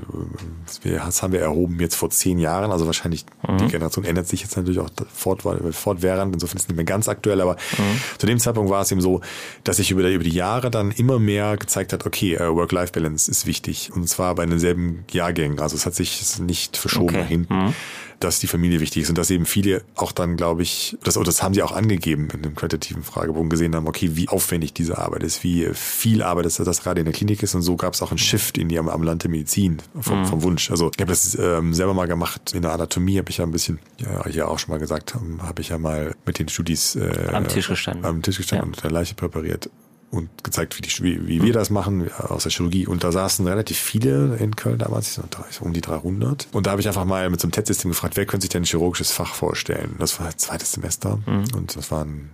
die, 0.83 0.89
das 0.89 1.21
haben 1.21 1.33
wir 1.33 1.41
erhoben 1.41 1.79
jetzt 1.81 1.95
vor 1.95 2.09
zehn 2.09 2.39
Jahren, 2.39 2.71
also 2.71 2.85
wahrscheinlich 2.85 3.25
die 3.45 3.63
mhm. 3.63 3.67
Generation 3.67 4.05
ändert 4.05 4.27
sich 4.27 4.41
jetzt 4.41 4.55
natürlich 4.55 4.79
auch 4.79 4.89
fort, 5.13 5.43
fortwährend, 5.71 6.33
insofern 6.33 6.57
ist 6.57 6.63
es 6.63 6.69
nicht 6.69 6.77
mehr 6.77 6.85
ganz 6.85 7.09
aktuell, 7.09 7.41
aber 7.41 7.55
mhm. 7.77 8.01
zu 8.17 8.25
dem 8.25 8.39
Zeitpunkt 8.39 8.71
war 8.71 8.81
es 8.81 8.91
eben 8.91 9.01
so, 9.01 9.19
dass 9.65 9.77
sich 9.77 9.91
über, 9.91 10.07
über 10.09 10.23
die 10.23 10.29
Jahre 10.29 10.71
dann 10.71 10.91
immer 10.91 11.19
mehr 11.19 11.57
gezeigt 11.57 11.91
hat, 11.91 12.05
okay, 12.05 12.26
äh, 12.35 12.53
Work-Life-Balance 12.53 13.29
ist 13.29 13.45
wichtig. 13.45 13.91
Und 13.93 14.07
zwar 14.07 14.35
bei 14.35 14.45
denselben 14.45 15.05
Jahrgängen. 15.11 15.59
Also 15.59 15.75
es 15.75 15.85
hat 15.85 15.95
sich 15.95 16.39
nicht 16.39 16.77
verschoben 16.77 17.15
okay. 17.15 17.25
hinten, 17.25 17.53
mhm. 17.53 17.73
dass 18.19 18.39
die 18.39 18.47
Familie 18.47 18.79
wichtig 18.79 19.03
ist. 19.03 19.09
Und 19.09 19.17
dass 19.17 19.29
eben 19.29 19.45
viele 19.45 19.83
auch 19.95 20.11
dann, 20.11 20.37
glaube 20.37 20.63
ich, 20.63 20.97
das, 21.03 21.15
das 21.15 21.43
haben 21.43 21.53
sie 21.53 21.63
auch 21.63 21.71
angegeben 21.71 22.27
in 22.33 22.41
dem 22.41 22.55
qualitativen 22.55 23.03
Fragebogen, 23.03 23.49
gesehen 23.49 23.75
haben, 23.75 23.87
okay, 23.87 24.11
wie 24.13 24.29
aufwendig 24.29 24.73
diese 24.73 24.97
Arbeit 24.97 25.23
ist, 25.23 25.43
wie 25.43 25.67
viel 25.73 26.23
Arbeit 26.23 26.45
ist, 26.45 26.59
das 26.59 26.81
gerade 26.81 26.99
in 26.99 27.05
der 27.05 27.13
Klinik 27.13 27.43
ist. 27.43 27.55
Und 27.55 27.61
so 27.61 27.75
gab 27.75 27.93
es 27.93 28.01
auch 28.01 28.11
einen 28.11 28.17
Shift 28.17 28.57
in 28.57 28.69
die 28.69 28.79
ambulante 28.79 29.29
Medizin 29.29 29.77
vom, 29.99 30.21
mhm. 30.21 30.25
vom 30.25 30.43
Wunsch. 30.43 30.71
Also 30.71 30.91
ich 30.95 31.01
habe 31.01 31.11
das 31.11 31.37
ähm, 31.39 31.73
selber 31.73 31.93
mal 31.93 32.07
gemacht. 32.07 32.53
In 32.53 32.61
der 32.61 32.73
Anatomie 32.73 33.17
habe 33.17 33.29
ich 33.29 33.37
ja 33.37 33.45
ein 33.45 33.51
bisschen, 33.51 33.79
ja, 33.97 34.25
hier 34.27 34.47
auch 34.47 34.59
schon 34.59 34.71
mal 34.71 34.79
gesagt, 34.79 35.15
habe 35.15 35.61
ich 35.61 35.69
ja 35.69 35.77
mal 35.77 36.15
mit 36.25 36.39
den 36.39 36.49
Studis 36.49 36.95
äh, 36.95 37.29
am 37.31 37.47
Tisch 37.47 37.67
gestanden. 37.67 38.05
Am 38.05 38.21
Tisch 38.21 38.37
gestanden 38.37 38.69
ja. 38.69 38.75
und 38.75 38.83
der 38.83 38.91
Leiche 38.91 39.15
präpariert 39.15 39.69
und 40.09 40.43
gezeigt, 40.43 40.77
wie, 40.77 40.81
die, 40.81 41.03
wie, 41.03 41.27
wie 41.27 41.41
wir 41.41 41.53
das 41.53 41.69
machen 41.69 42.09
aus 42.13 42.43
der 42.43 42.51
Chirurgie. 42.51 42.87
Und 42.87 43.03
da 43.03 43.11
saßen 43.11 43.45
relativ 43.45 43.77
viele 43.77 44.37
in 44.37 44.55
Köln 44.55 44.77
damals, 44.77 45.19
um 45.61 45.73
die 45.73 45.81
300. 45.81 46.47
Und 46.53 46.65
da 46.65 46.71
habe 46.71 46.81
ich 46.81 46.87
einfach 46.87 47.05
mal 47.05 47.29
mit 47.29 47.41
so 47.41 47.45
einem 47.45 47.51
Testsystem 47.51 47.91
gefragt, 47.91 48.15
wer 48.15 48.25
könnte 48.25 48.43
sich 48.43 48.49
denn 48.49 48.63
ein 48.63 48.65
chirurgisches 48.65 49.11
Fach 49.11 49.33
vorstellen? 49.33 49.95
Das 49.99 50.19
war 50.19 50.27
das 50.27 50.37
zweite 50.37 50.65
Semester 50.65 51.19
mhm. 51.25 51.45
und 51.55 51.75
das 51.75 51.91
waren 51.91 52.29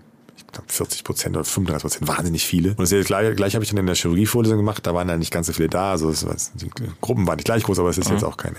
40 0.68 1.04
Prozent 1.04 1.36
oder 1.36 1.46
35 1.46 1.82
Prozent, 1.82 2.08
wahnsinnig 2.08 2.46
viele. 2.46 2.72
Und 2.72 2.80
das 2.80 3.06
gleich, 3.06 3.36
gleich 3.36 3.56
habe 3.56 3.64
ich 3.64 3.70
dann 3.70 3.80
in 3.80 3.86
der 3.86 3.96
Chirurgievorlesung 3.96 4.58
gemacht, 4.58 4.86
da 4.86 4.94
waren 4.94 5.08
dann 5.08 5.20
nicht 5.20 5.32
ganz 5.32 5.48
so 5.48 5.54
viele 5.54 5.70
da, 5.70 5.92
also 5.92 6.10
es, 6.10 6.52
die 6.56 6.70
Gruppen 7.02 7.28
waren 7.28 7.38
nicht 7.38 7.46
gleich 7.46 7.64
groß, 7.64 7.80
aber 7.80 7.90
es 7.90 7.98
ist 7.98 8.10
mhm. 8.10 8.16
jetzt 8.16 8.24
auch 8.24 8.38
keine 8.38 8.58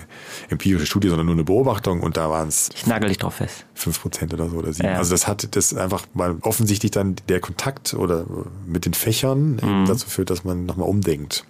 empirische 0.48 0.86
Studie, 0.86 1.08
sondern 1.08 1.26
nur 1.26 1.34
eine 1.34 1.44
Beobachtung 1.44 2.00
und 2.00 2.16
da 2.16 2.30
waren 2.30 2.48
es... 2.48 2.70
Ich 2.74 2.86
nagel 2.86 3.08
dich 3.08 3.18
drauf 3.18 3.34
fest. 3.34 3.64
5 3.74 4.02
Prozent 4.02 4.34
oder 4.34 4.48
so 4.48 4.56
oder 4.56 4.72
sieben. 4.72 4.88
Ja. 4.88 4.98
Also 4.98 5.12
das 5.12 5.26
hat 5.26 5.56
das 5.56 5.74
einfach, 5.74 6.04
weil 6.14 6.36
offensichtlich 6.42 6.90
dann 6.90 7.16
der 7.28 7.40
Kontakt 7.40 7.94
oder 7.94 8.24
mit 8.66 8.86
den 8.86 8.94
Fächern 8.94 9.60
mhm. 9.62 9.84
dazu 9.86 10.08
führt, 10.08 10.30
dass 10.30 10.44
man 10.44 10.66
nochmal 10.66 10.88
umdenkt. 10.88 11.44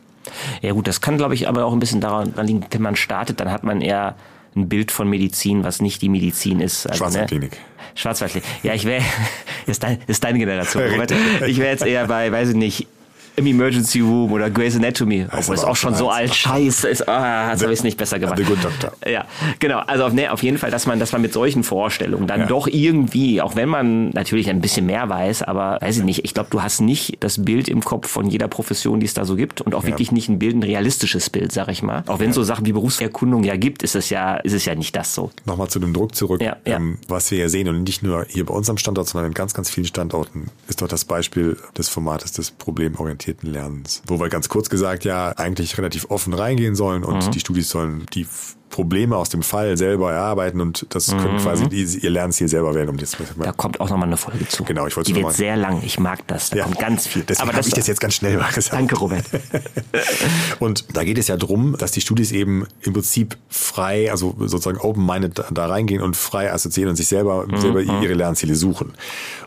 Ja 0.63 0.73
gut, 0.73 0.87
das 0.87 1.01
kann 1.01 1.17
glaube 1.17 1.35
ich 1.35 1.49
aber 1.49 1.65
auch 1.65 1.73
ein 1.73 1.81
bisschen 1.81 2.01
daran 2.01 2.33
liegen, 2.47 2.65
wenn 2.71 2.83
man 2.83 2.97
startet, 2.97 3.41
dann 3.41 3.51
hat 3.51 3.63
man 3.63 3.81
eher 3.81 4.17
ein 4.57 4.69
Bild 4.69 4.93
von 4.93 5.09
Medizin, 5.09 5.65
was 5.65 5.81
nicht 5.81 6.03
die 6.03 6.09
Medizin 6.09 6.61
ist. 6.61 6.87
Also, 6.87 6.99
Schwarzwaldklinik. 6.99 7.53
Ne? 7.53 7.59
Schwarzwaldklinik. 7.95 8.49
Ja, 8.63 8.75
ich 8.75 8.85
wäre, 8.85 9.03
ist, 9.67 9.83
dein, 9.83 9.99
ist 10.07 10.23
deine 10.25 10.39
Generation. 10.39 10.83
Ich 11.47 11.59
wäre 11.59 11.71
jetzt 11.71 11.87
eher 11.87 12.07
bei, 12.07 12.31
weiß 12.31 12.51
ich 12.51 12.57
nicht, 12.57 12.87
im 13.37 13.47
Emergency 13.47 14.01
Room 14.01 14.33
oder 14.33 14.49
Grey's 14.51 14.77
Anatomy. 14.77 15.27
Obwohl 15.33 15.57
es 15.57 15.65
auch 15.65 15.77
schon 15.77 15.95
so 15.95 16.09
alt 16.09 16.35
scheiße 16.35 16.89
ist. 16.89 17.09
Ah, 17.09 17.51
jetzt 17.51 17.63
habe 17.63 17.73
ich 17.73 17.81
es 17.81 17.85
nicht 17.85 17.99
besser 17.99 18.19
gemacht. 18.19 18.39
The 18.39 18.45
Good 18.45 18.63
Doctor. 18.63 18.93
Ja, 19.07 19.27
genau. 19.59 19.81
Also 19.81 20.09
nee, 20.09 20.29
auf 20.29 20.43
jeden 20.43 20.59
Fall, 20.59 20.71
dass 20.71 20.87
man, 20.87 21.01
dass 21.01 21.13
man 21.13 21.23
mit 21.23 21.33
solchen 21.33 21.65
Vorstellungen 21.65 22.27
dann 22.27 22.41
ja. 22.41 22.47
doch 22.47 22.69
irgendwie, 22.69 23.41
auch 23.41 23.57
wenn 23.57 23.69
man 23.69 24.11
natürlich 24.11 24.49
ein 24.51 24.61
bisschen 24.61 24.87
mehr 24.87 25.09
weiß, 25.09 25.43
aber 25.43 25.79
weiß 25.81 25.99
ich 25.99 26.05
nicht, 26.05 26.25
ich 26.25 26.35
glaube, 26.35 26.51
du 26.51 26.63
hast 26.63 26.81
nicht 26.81 27.17
das 27.21 27.45
Bild 27.45 27.69
im 27.69 27.83
Kopf 27.83 28.09
von 28.09 28.29
jeder 28.29 28.49
Profession, 28.49 29.01
die 29.01 29.07
es 29.07 29.15
da 29.15 29.25
so 29.25 29.35
gibt 29.35 29.61
und 29.61 29.75
auch 29.75 29.83
ja. 29.83 29.89
wirklich 29.89 30.13
nicht 30.13 30.29
ein 30.29 30.39
Bild, 30.39 30.55
ein 30.55 30.63
realistisches 30.63 31.29
Bild, 31.29 31.51
sag 31.51 31.69
ich 31.69 31.83
mal. 31.83 32.05
Auch 32.07 32.21
wenn 32.21 32.31
es 32.31 32.37
ja. 32.37 32.43
so 32.43 32.45
Sachen 32.45 32.67
wie 32.67 32.73
Berufserkundung 32.73 33.43
ja 33.43 33.57
gibt, 33.57 33.83
ist 33.83 33.97
es 33.97 34.11
ja, 34.11 34.37
ist 34.37 34.53
es 34.53 34.65
ja 34.65 34.75
nicht 34.75 34.95
das 34.95 35.15
so. 35.15 35.31
Nochmal 35.45 35.69
zu 35.69 35.81
dem 35.81 35.93
Druck 35.93 36.15
zurück. 36.15 36.41
Ähm, 36.65 36.99
was 37.09 37.31
wir 37.31 37.39
ja 37.39 37.49
sehen 37.49 37.69
und 37.69 37.83
nicht 37.83 38.03
nur 38.03 38.27
hier 38.29 38.47
bei 38.47 38.55
uns 38.55 38.71
am 38.71 38.79
Standort, 38.79 39.09
sondern 39.09 39.33
in 39.33 39.35
ganz, 39.35 39.55
ganz 39.55 39.71
vielen 39.71 39.87
Standorten 39.87 40.51
ist 40.69 40.83
doch 40.83 40.89
das 40.89 41.05
Beispiel 41.05 41.57
des 41.77 41.89
Formates 41.89 42.33
des 42.33 42.53
problemorientierten 42.53 43.24
orientierten 43.25 43.53
Lernens. 43.53 44.03
Wo 44.07 44.21
wir 44.21 44.29
ganz 44.29 44.49
kurz 44.49 44.69
gesagt 44.69 45.05
ja 45.05 45.31
eigentlich 45.37 45.79
relativ 45.79 46.11
offen 46.11 46.35
reingehen 46.35 46.75
sollen 46.75 47.05
und 47.05 47.27
mhm. 47.27 47.31
die 47.31 47.41
Studis 47.41 47.69
sollen 47.69 48.07
die 48.13 48.27
Probleme 48.75 49.17
aus 49.17 49.29
dem 49.29 49.45
Fall 49.45 49.77
selber 49.77 50.11
erarbeiten 50.11 50.61
und 50.61 50.85
das 50.89 51.07
mhm. 51.07 51.19
können 51.19 51.39
quasi 51.39 51.69
die, 51.69 51.85
ihr 51.85 52.11
Lernziel 52.11 52.49
selber 52.49 52.75
werden. 52.75 52.91
Um 52.91 52.97
das 52.97 53.17
da 53.39 53.53
kommt 53.53 53.79
auch 53.81 53.89
nochmal 53.89 54.09
eine 54.09 54.17
Folge 54.17 54.49
zu. 54.49 54.65
Genau, 54.65 54.89
ich 54.89 54.97
wollte 54.97 55.13
Die 55.13 55.15
wird 55.15 55.27
mal. 55.27 55.33
sehr 55.33 55.57
lang. 55.57 55.81
Ich 55.85 56.01
mag 56.01 56.27
das. 56.27 56.51
Da 56.51 56.57
ja. 56.57 56.65
kommt 56.65 56.81
ganz 56.81 57.07
viel. 57.07 57.23
Deswegen 57.23 57.53
habe 57.53 57.61
ich 57.61 57.73
das 57.73 57.87
jetzt 57.87 58.01
ganz 58.01 58.15
schnell 58.15 58.37
gesagt. 58.37 58.73
Danke, 58.73 58.97
Robert. 58.97 59.25
und 60.59 60.87
da 60.93 61.05
geht 61.05 61.19
es 61.19 61.29
ja 61.29 61.37
drum, 61.37 61.77
dass 61.79 61.93
die 61.93 62.01
Studis 62.01 62.33
eben 62.33 62.67
im 62.83 62.95
Prinzip 62.95 63.37
frei, 63.49 64.11
also 64.11 64.35
sozusagen 64.41 64.79
open-minded 64.79 65.39
da, 65.39 65.47
da, 65.53 65.67
reingehen 65.67 66.03
und 66.03 66.17
frei 66.17 66.53
assoziieren 66.53 66.91
und 66.91 66.97
sich 66.97 67.07
selber, 67.07 67.47
mhm. 67.47 67.59
selber 67.59 67.81
ihre 67.81 68.15
Lernziele 68.15 68.57
suchen. 68.57 68.95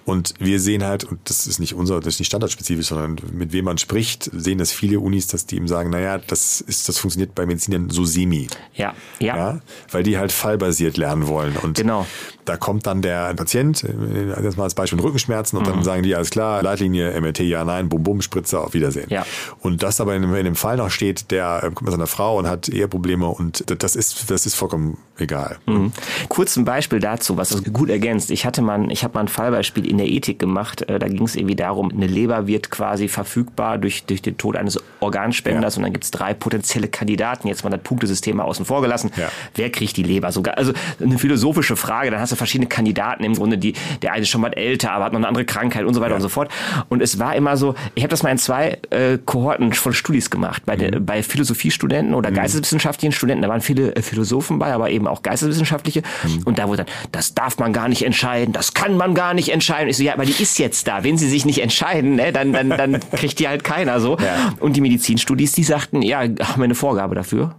Und 0.05 0.35
wir 0.39 0.61
sehen 0.61 0.85
halt, 0.85 1.03
und 1.03 1.19
das 1.25 1.47
ist 1.47 1.59
nicht 1.59 1.73
unser, 1.73 1.99
das 1.99 2.13
ist 2.13 2.19
nicht 2.19 2.27
standardspezifisch, 2.27 2.87
sondern 2.87 3.17
mit 3.33 3.51
wem 3.51 3.65
man 3.65 3.77
spricht, 3.77 4.31
sehen 4.33 4.57
das 4.57 4.71
viele 4.71 5.01
Unis, 5.01 5.27
dass 5.27 5.45
die 5.45 5.57
ihm 5.57 5.67
sagen, 5.67 5.89
naja, 5.89 6.17
das 6.17 6.61
ist, 6.61 6.87
das 6.87 6.97
funktioniert 6.97 7.35
bei 7.35 7.45
Medizinern 7.45 7.89
so 7.89 8.05
semi. 8.05 8.47
Ja, 8.73 8.93
ja. 9.19 9.35
ja 9.35 9.59
weil 9.91 10.03
die 10.03 10.17
halt 10.17 10.31
fallbasiert 10.31 10.97
lernen 10.97 11.27
wollen. 11.27 11.57
Und 11.57 11.77
genau. 11.77 12.05
Da 12.47 12.57
kommt 12.57 12.87
dann 12.87 13.01
der 13.01 13.33
Patient, 13.33 13.83
äh, 13.83 14.43
jetzt 14.43 14.57
mal 14.57 14.63
als 14.63 14.75
Beispiel 14.75 14.99
Rückenschmerzen, 14.99 15.57
und 15.57 15.67
mhm. 15.67 15.71
dann 15.71 15.83
sagen 15.83 16.03
die, 16.03 16.15
alles 16.15 16.29
klar, 16.29 16.63
Leitlinie, 16.63 17.19
MRT, 17.19 17.39
ja, 17.39 17.65
nein, 17.65 17.89
bum, 17.89 18.03
bum, 18.03 18.21
Spritze, 18.21 18.59
auf 18.59 18.73
Wiedersehen. 18.73 19.07
Ja. 19.09 19.25
Und 19.59 19.83
das 19.83 19.99
aber 20.01 20.15
in, 20.15 20.23
in 20.23 20.45
dem 20.45 20.55
Fall 20.55 20.77
noch 20.77 20.89
steht, 20.89 21.31
der 21.31 21.61
kommt 21.61 21.83
mit 21.83 21.91
seiner 21.91 22.07
Frau 22.07 22.37
und 22.37 22.47
hat 22.47 22.69
Eheprobleme 22.69 23.27
und 23.27 23.63
das 23.81 23.95
ist, 23.95 24.29
das 24.29 24.45
ist 24.45 24.55
vollkommen 24.55 24.97
egal. 25.19 25.57
Mhm. 25.65 25.91
Kurz 26.29 26.55
ein 26.57 26.65
Beispiel 26.65 26.99
dazu, 26.99 27.37
was 27.37 27.49
das 27.49 27.63
gut 27.63 27.89
ergänzt. 27.89 28.31
Ich 28.31 28.45
hatte 28.45 28.61
mal, 28.61 28.91
ich 28.91 29.03
habe 29.03 29.15
mal 29.15 29.21
ein 29.21 29.27
Fallbeispiel 29.27 29.87
in 29.87 29.97
der 29.97 30.07
Ethik 30.07 30.39
gemacht. 30.39 30.83
Äh, 30.83 30.99
da 30.99 31.07
ging 31.07 31.23
es 31.23 31.35
irgendwie 31.35 31.55
darum, 31.55 31.91
eine 31.91 32.07
Leber 32.07 32.47
wird 32.47 32.69
quasi 32.69 33.07
verfügbar 33.07 33.77
durch, 33.77 34.05
durch 34.05 34.21
den 34.21 34.37
Tod 34.37 34.55
eines 34.55 34.79
Organspenders 34.99 35.75
ja. 35.75 35.79
und 35.79 35.83
dann 35.83 35.93
gibt 35.93 36.05
es 36.05 36.11
drei 36.11 36.33
potenzielle 36.33 36.87
Kandidaten. 36.87 37.47
Jetzt 37.47 37.63
mal 37.63 37.69
das 37.69 37.81
Punktesystem 37.81 38.37
mal 38.37 38.43
außen 38.43 38.65
vor 38.65 38.81
gelassen. 38.81 39.11
Ja. 39.17 39.29
Wer 39.55 39.71
kriegt 39.71 39.97
die 39.97 40.03
Leber? 40.03 40.31
Sogar, 40.31 40.57
also 40.57 40.73
eine 41.01 41.17
philosophische 41.17 41.75
Frage. 41.75 42.11
Dann 42.11 42.19
hast 42.19 42.31
du 42.31 42.35
verschiedene 42.37 42.67
Kandidaten 42.67 43.23
im 43.23 43.35
Grunde, 43.35 43.57
die, 43.57 43.73
der 44.01 44.13
eine 44.13 44.23
ist 44.23 44.29
schon 44.29 44.41
mal 44.41 44.53
älter, 44.53 44.91
aber 44.91 45.05
hat 45.05 45.13
noch 45.13 45.19
eine 45.19 45.27
andere 45.27 45.45
Krankheit 45.45 45.85
und 45.85 45.93
so 45.93 46.01
weiter 46.01 46.11
ja. 46.11 46.15
und 46.15 46.21
so 46.21 46.29
fort. 46.29 46.49
Und 46.89 47.01
es 47.01 47.19
war 47.19 47.35
immer 47.35 47.57
so, 47.57 47.75
ich 47.95 48.03
habe 48.03 48.09
das 48.09 48.23
mal 48.23 48.29
in 48.29 48.37
zwei 48.37 48.77
äh, 48.89 49.17
Kohorten 49.23 49.73
von 49.73 49.93
Studis 49.93 50.29
gemacht, 50.29 50.63
bei, 50.65 50.77
mhm. 50.77 51.05
bei 51.05 51.23
Philosophiestudenten 51.23 52.13
oder 52.13 52.31
mhm. 52.31 52.35
geisteswissenschaftlichen 52.35 53.11
Studenten. 53.11 53.41
Da 53.43 53.49
waren 53.49 53.61
viele 53.61 53.95
äh, 53.95 54.01
Philosophen 54.01 54.59
bei, 54.59 54.71
aber 54.71 54.89
eben 54.89 55.07
auch 55.07 55.21
geisteswissenschaftliche. 55.23 56.01
Mhm. 56.23 56.43
Und 56.45 56.59
da 56.59 56.67
wurde 56.67 56.77
dann, 56.77 56.87
das 57.11 57.33
darf 57.33 57.57
man 57.57 57.73
gar 57.73 57.87
nicht 57.87 58.03
entscheiden, 58.03 58.53
das 58.53 58.73
kann 58.73 58.97
man 58.97 59.13
gar 59.13 59.33
nicht 59.33 59.49
entscheiden. 59.49 59.89
Ich 59.89 59.97
so, 59.97 60.03
ja, 60.03 60.13
aber 60.13 60.25
die 60.25 60.41
ist 60.41 60.59
jetzt 60.59 60.87
da. 60.87 61.03
Wenn 61.03 61.17
sie 61.17 61.27
sich 61.27 61.45
nicht 61.45 61.61
entscheiden, 61.61 62.15
ne, 62.15 62.31
dann, 62.31 62.53
dann, 62.53 62.69
dann 62.69 62.99
kriegt 63.11 63.39
die 63.39 63.47
halt 63.47 63.63
keiner 63.63 63.99
so. 63.99 64.17
Ja. 64.17 64.53
Und 64.59 64.75
die 64.75 64.81
Medizinstudis, 64.81 65.53
die 65.53 65.63
sagten, 65.63 66.01
ja, 66.01 66.19
haben 66.19 66.57
wir 66.57 66.63
eine 66.63 66.75
Vorgabe 66.75 67.15
dafür. 67.15 67.55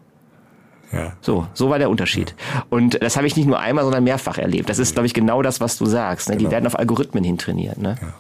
Ja. 0.93 1.13
So, 1.21 1.47
so 1.55 1.71
war 1.71 1.79
der 1.79 1.91
Unterschied. 1.91 2.35
Und 2.71 3.03
das 3.03 3.17
habe 3.17 3.27
ich 3.27 3.37
nicht 3.37 3.47
nur 3.47 3.59
einmal, 3.59 3.85
sondern 3.85 4.05
mehrfach 4.05 4.39
erlebt. 4.39 4.69
Das 4.69 4.79
ist, 4.79 4.95
glaube 4.95 5.07
ich, 5.07 5.15
genau 5.15 5.43
das, 5.43 5.61
was 5.61 5.77
du 5.77 5.87
sagst. 5.87 6.29
Ne? 6.29 6.37
Genau. 6.37 6.49
Die 6.49 6.53
werden 6.53 6.67
auf 6.67 6.79
Algorithmen 6.79 7.25
hintrainiert. 7.25 7.79
Ne? 7.79 7.97
Ja. 8.01 8.15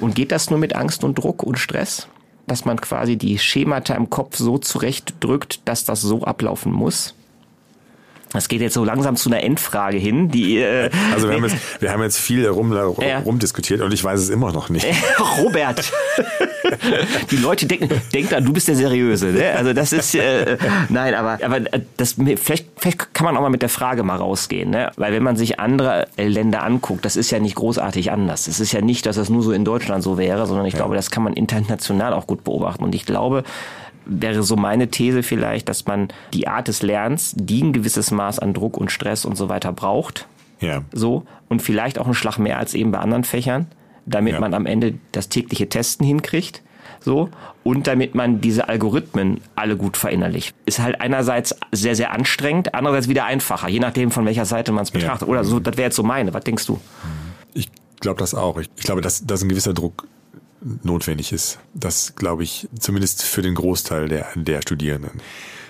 Und 0.00 0.14
geht 0.14 0.32
das 0.32 0.50
nur 0.50 0.58
mit 0.58 0.74
Angst 0.74 1.04
und 1.04 1.18
Druck 1.18 1.42
und 1.42 1.58
Stress? 1.58 2.08
Dass 2.46 2.64
man 2.64 2.80
quasi 2.80 3.16
die 3.16 3.38
Schemata 3.38 3.94
im 3.94 4.10
Kopf 4.10 4.36
so 4.36 4.58
zurechtdrückt, 4.58 5.66
dass 5.66 5.84
das 5.84 6.02
so 6.02 6.24
ablaufen 6.24 6.72
muss? 6.72 7.14
Das 8.34 8.48
geht 8.48 8.60
jetzt 8.60 8.74
so 8.74 8.84
langsam 8.84 9.14
zu 9.14 9.30
einer 9.30 9.42
Endfrage 9.42 9.96
hin, 9.96 10.28
die. 10.28 10.58
Äh, 10.58 10.90
also 11.14 11.28
wir 11.28 11.36
haben 11.36 11.44
jetzt, 11.44 11.56
wir 11.80 11.92
haben 11.92 12.02
jetzt 12.02 12.18
viel 12.18 12.46
rum, 12.46 12.72
ja. 13.00 13.20
rumdiskutiert 13.20 13.80
und 13.80 13.94
ich 13.94 14.02
weiß 14.02 14.20
es 14.20 14.28
immer 14.28 14.52
noch 14.52 14.68
nicht. 14.68 14.86
Robert, 15.38 15.92
die 17.30 17.36
Leute 17.36 17.66
denken, 17.66 17.88
denk 18.12 18.30
da, 18.30 18.40
du 18.40 18.52
bist 18.52 18.66
der 18.66 18.74
Seriöse. 18.74 19.26
Ne? 19.28 19.52
Also 19.56 19.72
das 19.72 19.92
ist 19.92 20.14
äh, 20.16 20.58
nein, 20.88 21.14
aber 21.14 21.38
aber 21.44 21.60
das 21.96 22.16
vielleicht, 22.36 22.66
vielleicht 22.76 23.14
kann 23.14 23.24
man 23.24 23.36
auch 23.36 23.40
mal 23.40 23.50
mit 23.50 23.62
der 23.62 23.68
Frage 23.68 24.02
mal 24.02 24.16
rausgehen, 24.16 24.70
ne? 24.70 24.90
Weil 24.96 25.12
wenn 25.12 25.22
man 25.22 25.36
sich 25.36 25.60
andere 25.60 26.08
Länder 26.16 26.64
anguckt, 26.64 27.04
das 27.04 27.14
ist 27.14 27.30
ja 27.30 27.38
nicht 27.38 27.54
großartig 27.54 28.10
anders. 28.10 28.48
Es 28.48 28.58
ist 28.58 28.72
ja 28.72 28.80
nicht, 28.80 29.06
dass 29.06 29.14
das 29.14 29.30
nur 29.30 29.42
so 29.42 29.52
in 29.52 29.64
Deutschland 29.64 30.02
so 30.02 30.18
wäre, 30.18 30.46
sondern 30.46 30.66
ich 30.66 30.74
ja. 30.74 30.80
glaube, 30.80 30.96
das 30.96 31.12
kann 31.12 31.22
man 31.22 31.34
international 31.34 32.12
auch 32.12 32.26
gut 32.26 32.42
beobachten. 32.42 32.82
Und 32.82 32.96
ich 32.96 33.06
glaube, 33.06 33.44
wäre 34.06 34.42
so 34.42 34.56
meine 34.56 34.88
These 34.88 35.22
vielleicht, 35.22 35.68
dass 35.68 35.86
man 35.86 36.08
die 36.32 36.48
Art 36.48 36.68
des 36.68 36.82
Lernens, 36.82 37.34
die 37.36 37.62
ein 37.62 37.72
gewisses 37.72 38.10
Maß 38.10 38.38
an 38.38 38.54
Druck 38.54 38.76
und 38.76 38.90
Stress 38.90 39.24
und 39.24 39.36
so 39.36 39.48
weiter 39.48 39.72
braucht. 39.72 40.26
Ja. 40.60 40.82
So. 40.92 41.24
Und 41.48 41.62
vielleicht 41.62 41.98
auch 41.98 42.06
einen 42.06 42.14
Schlag 42.14 42.38
mehr 42.38 42.58
als 42.58 42.74
eben 42.74 42.90
bei 42.90 42.98
anderen 42.98 43.24
Fächern, 43.24 43.66
damit 44.06 44.34
ja. 44.34 44.40
man 44.40 44.54
am 44.54 44.66
Ende 44.66 44.94
das 45.12 45.28
tägliche 45.28 45.68
Testen 45.68 46.06
hinkriegt. 46.06 46.62
So. 47.00 47.28
Und 47.62 47.86
damit 47.86 48.14
man 48.14 48.40
diese 48.40 48.68
Algorithmen 48.68 49.40
alle 49.56 49.76
gut 49.76 49.96
verinnerlicht. 49.96 50.54
Ist 50.64 50.78
halt 50.78 51.00
einerseits 51.00 51.54
sehr, 51.70 51.94
sehr 51.94 52.12
anstrengend, 52.12 52.74
andererseits 52.74 53.08
wieder 53.08 53.24
einfacher, 53.26 53.68
je 53.68 53.80
nachdem, 53.80 54.10
von 54.10 54.24
welcher 54.24 54.46
Seite 54.46 54.72
man 54.72 54.84
es 54.84 54.90
betrachtet. 54.90 55.28
Ja. 55.28 55.32
Oder 55.32 55.44
so, 55.44 55.60
das 55.60 55.76
wäre 55.76 55.88
jetzt 55.88 55.96
so 55.96 56.02
meine. 56.02 56.32
Was 56.32 56.44
denkst 56.44 56.66
du? 56.66 56.80
Ich 57.52 57.68
glaube 58.00 58.18
das 58.20 58.34
auch. 58.34 58.58
Ich, 58.58 58.70
ich 58.76 58.84
glaube, 58.84 59.02
dass, 59.02 59.26
dass 59.26 59.42
ein 59.42 59.48
gewisser 59.48 59.74
Druck 59.74 60.06
notwendig 60.82 61.32
ist. 61.32 61.58
Das 61.74 62.16
glaube 62.16 62.42
ich 62.42 62.68
zumindest 62.78 63.22
für 63.22 63.42
den 63.42 63.54
Großteil 63.54 64.08
der, 64.08 64.28
der 64.34 64.62
Studierenden 64.62 65.20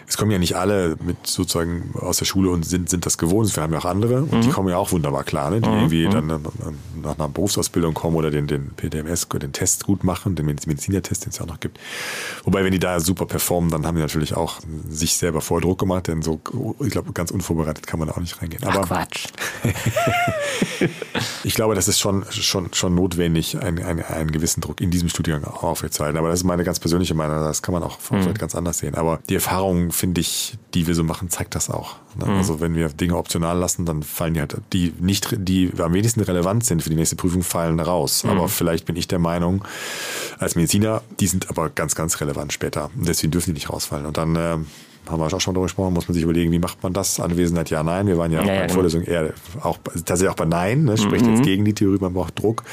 es 0.06 0.16
kommen 0.16 0.30
ja 0.30 0.38
nicht 0.38 0.56
alle 0.56 0.96
mit 1.02 1.26
sozusagen 1.26 1.94
aus 1.98 2.18
der 2.18 2.24
Schule 2.24 2.50
und 2.50 2.64
sind, 2.64 2.88
sind 2.88 3.06
das 3.06 3.18
gewohnt. 3.18 3.54
Wir 3.54 3.62
haben 3.62 3.72
ja 3.72 3.78
auch 3.78 3.84
andere 3.84 4.22
und 4.22 4.32
mhm. 4.32 4.40
die 4.42 4.48
kommen 4.50 4.68
ja 4.68 4.76
auch 4.76 4.92
wunderbar 4.92 5.24
klar, 5.24 5.50
ne? 5.50 5.60
die 5.60 5.68
mhm. 5.68 5.74
irgendwie 5.74 6.08
dann 6.08 6.26
nach 6.26 7.18
einer 7.18 7.28
Berufsausbildung 7.28 7.94
kommen 7.94 8.16
oder 8.16 8.30
den, 8.30 8.46
den 8.46 8.70
PDMS, 8.70 9.28
den 9.28 9.52
Test 9.52 9.84
gut 9.84 10.04
machen, 10.04 10.34
den 10.34 10.46
Medizinertest, 10.46 11.24
den 11.24 11.30
es 11.30 11.38
ja 11.38 11.44
auch 11.44 11.48
noch 11.48 11.60
gibt. 11.60 11.78
Wobei, 12.44 12.64
wenn 12.64 12.72
die 12.72 12.78
da 12.78 13.00
super 13.00 13.26
performen, 13.26 13.70
dann 13.70 13.86
haben 13.86 13.96
die 13.96 14.02
natürlich 14.02 14.34
auch 14.34 14.60
sich 14.88 15.16
selber 15.16 15.40
vor 15.40 15.60
Druck 15.60 15.78
gemacht, 15.78 16.08
denn 16.08 16.22
so, 16.22 16.40
ich 16.80 16.90
glaube, 16.90 17.12
ganz 17.12 17.30
unvorbereitet 17.30 17.86
kann 17.86 17.98
man 17.98 18.08
da 18.08 18.14
auch 18.14 18.20
nicht 18.20 18.40
reingehen. 18.40 18.62
Aber 18.64 18.80
Ach 18.82 18.86
Quatsch. 18.86 19.26
ich 21.44 21.54
glaube, 21.54 21.74
das 21.74 21.88
ist 21.88 22.00
schon, 22.00 22.24
schon, 22.30 22.72
schon 22.72 22.94
notwendig, 22.94 23.58
einen, 23.58 23.82
einen, 23.82 24.02
einen 24.02 24.32
gewissen 24.32 24.60
Druck 24.60 24.80
in 24.80 24.90
diesem 24.90 25.08
Studiengang 25.08 25.44
aufrechtzuerhalten. 25.44 26.18
Aber 26.18 26.28
das 26.28 26.40
ist 26.40 26.44
meine 26.44 26.64
ganz 26.64 26.80
persönliche 26.80 27.14
Meinung, 27.14 27.36
das 27.38 27.62
kann 27.62 27.72
man 27.72 27.82
auch 27.82 27.98
mhm. 28.10 28.22
vielleicht 28.22 28.38
ganz 28.38 28.54
anders 28.54 28.78
sehen. 28.78 28.94
Aber 28.94 29.20
die 29.28 29.34
Erfahrung 29.34 29.92
finde 29.94 30.20
ich, 30.20 30.58
die 30.74 30.86
wir 30.86 30.94
so 30.94 31.04
machen, 31.04 31.30
zeigt 31.30 31.54
das 31.54 31.70
auch. 31.70 31.96
Ne? 32.18 32.26
Mhm. 32.26 32.36
Also 32.36 32.60
wenn 32.60 32.74
wir 32.74 32.88
Dinge 32.88 33.16
optional 33.16 33.58
lassen, 33.58 33.86
dann 33.86 34.02
fallen 34.02 34.34
die 34.34 34.40
halt, 34.40 34.56
die 34.72 34.92
nicht, 34.98 35.34
die 35.38 35.72
am 35.78 35.92
wenigsten 35.92 36.20
relevant 36.20 36.64
sind 36.64 36.82
für 36.82 36.90
die 36.90 36.96
nächste 36.96 37.16
Prüfung, 37.16 37.42
fallen 37.42 37.80
raus. 37.80 38.24
Mhm. 38.24 38.30
Aber 38.30 38.48
vielleicht 38.48 38.84
bin 38.86 38.96
ich 38.96 39.08
der 39.08 39.18
Meinung, 39.18 39.64
als 40.38 40.56
Mediziner, 40.56 41.02
die 41.20 41.26
sind 41.26 41.48
aber 41.48 41.70
ganz, 41.70 41.94
ganz 41.94 42.20
relevant 42.20 42.52
später. 42.52 42.90
Und 42.96 43.08
deswegen 43.08 43.30
dürfen 43.30 43.50
die 43.50 43.54
nicht 43.54 43.70
rausfallen. 43.70 44.06
Und 44.06 44.16
dann 44.16 44.36
äh, 44.36 44.58
haben 45.10 45.20
wir 45.20 45.26
auch 45.26 45.40
schon 45.40 45.54
darüber 45.54 45.66
gesprochen, 45.66 45.94
muss 45.94 46.08
man 46.08 46.14
sich 46.14 46.22
überlegen, 46.22 46.50
wie 46.52 46.58
macht 46.58 46.82
man 46.82 46.92
das? 46.92 47.20
Anwesenheit, 47.20 47.70
ja, 47.70 47.82
nein. 47.82 48.06
Wir 48.06 48.18
waren 48.18 48.32
ja, 48.32 48.40
ja, 48.40 48.46
ja 48.46 48.52
bei 48.52 48.60
genau. 48.62 48.74
Vorlesung 48.74 49.02
eher 49.02 49.32
auch 49.60 49.78
tatsächlich 49.84 50.28
auch 50.28 50.36
bei 50.36 50.46
Nein, 50.46 50.84
ne? 50.84 50.96
spricht 50.96 51.24
mhm. 51.24 51.36
jetzt 51.36 51.44
gegen 51.44 51.64
die 51.64 51.74
Theorie, 51.74 51.98
man 52.00 52.14
braucht 52.14 52.38
Druck. 52.38 52.64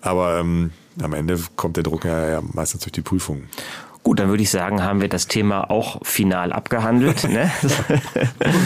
Aber 0.00 0.38
ähm, 0.38 0.70
am 1.02 1.12
Ende 1.12 1.38
kommt 1.56 1.76
der 1.76 1.84
Druck 1.84 2.04
ja, 2.04 2.28
ja 2.28 2.42
meistens 2.52 2.82
durch 2.82 2.92
die 2.92 3.02
Prüfung. 3.02 3.44
Gut, 4.10 4.18
dann 4.18 4.28
würde 4.28 4.42
ich 4.42 4.50
sagen, 4.50 4.82
haben 4.82 5.00
wir 5.00 5.08
das 5.08 5.28
Thema 5.28 5.70
auch 5.70 6.04
final 6.04 6.52
abgehandelt. 6.52 7.22
Ne? 7.30 7.48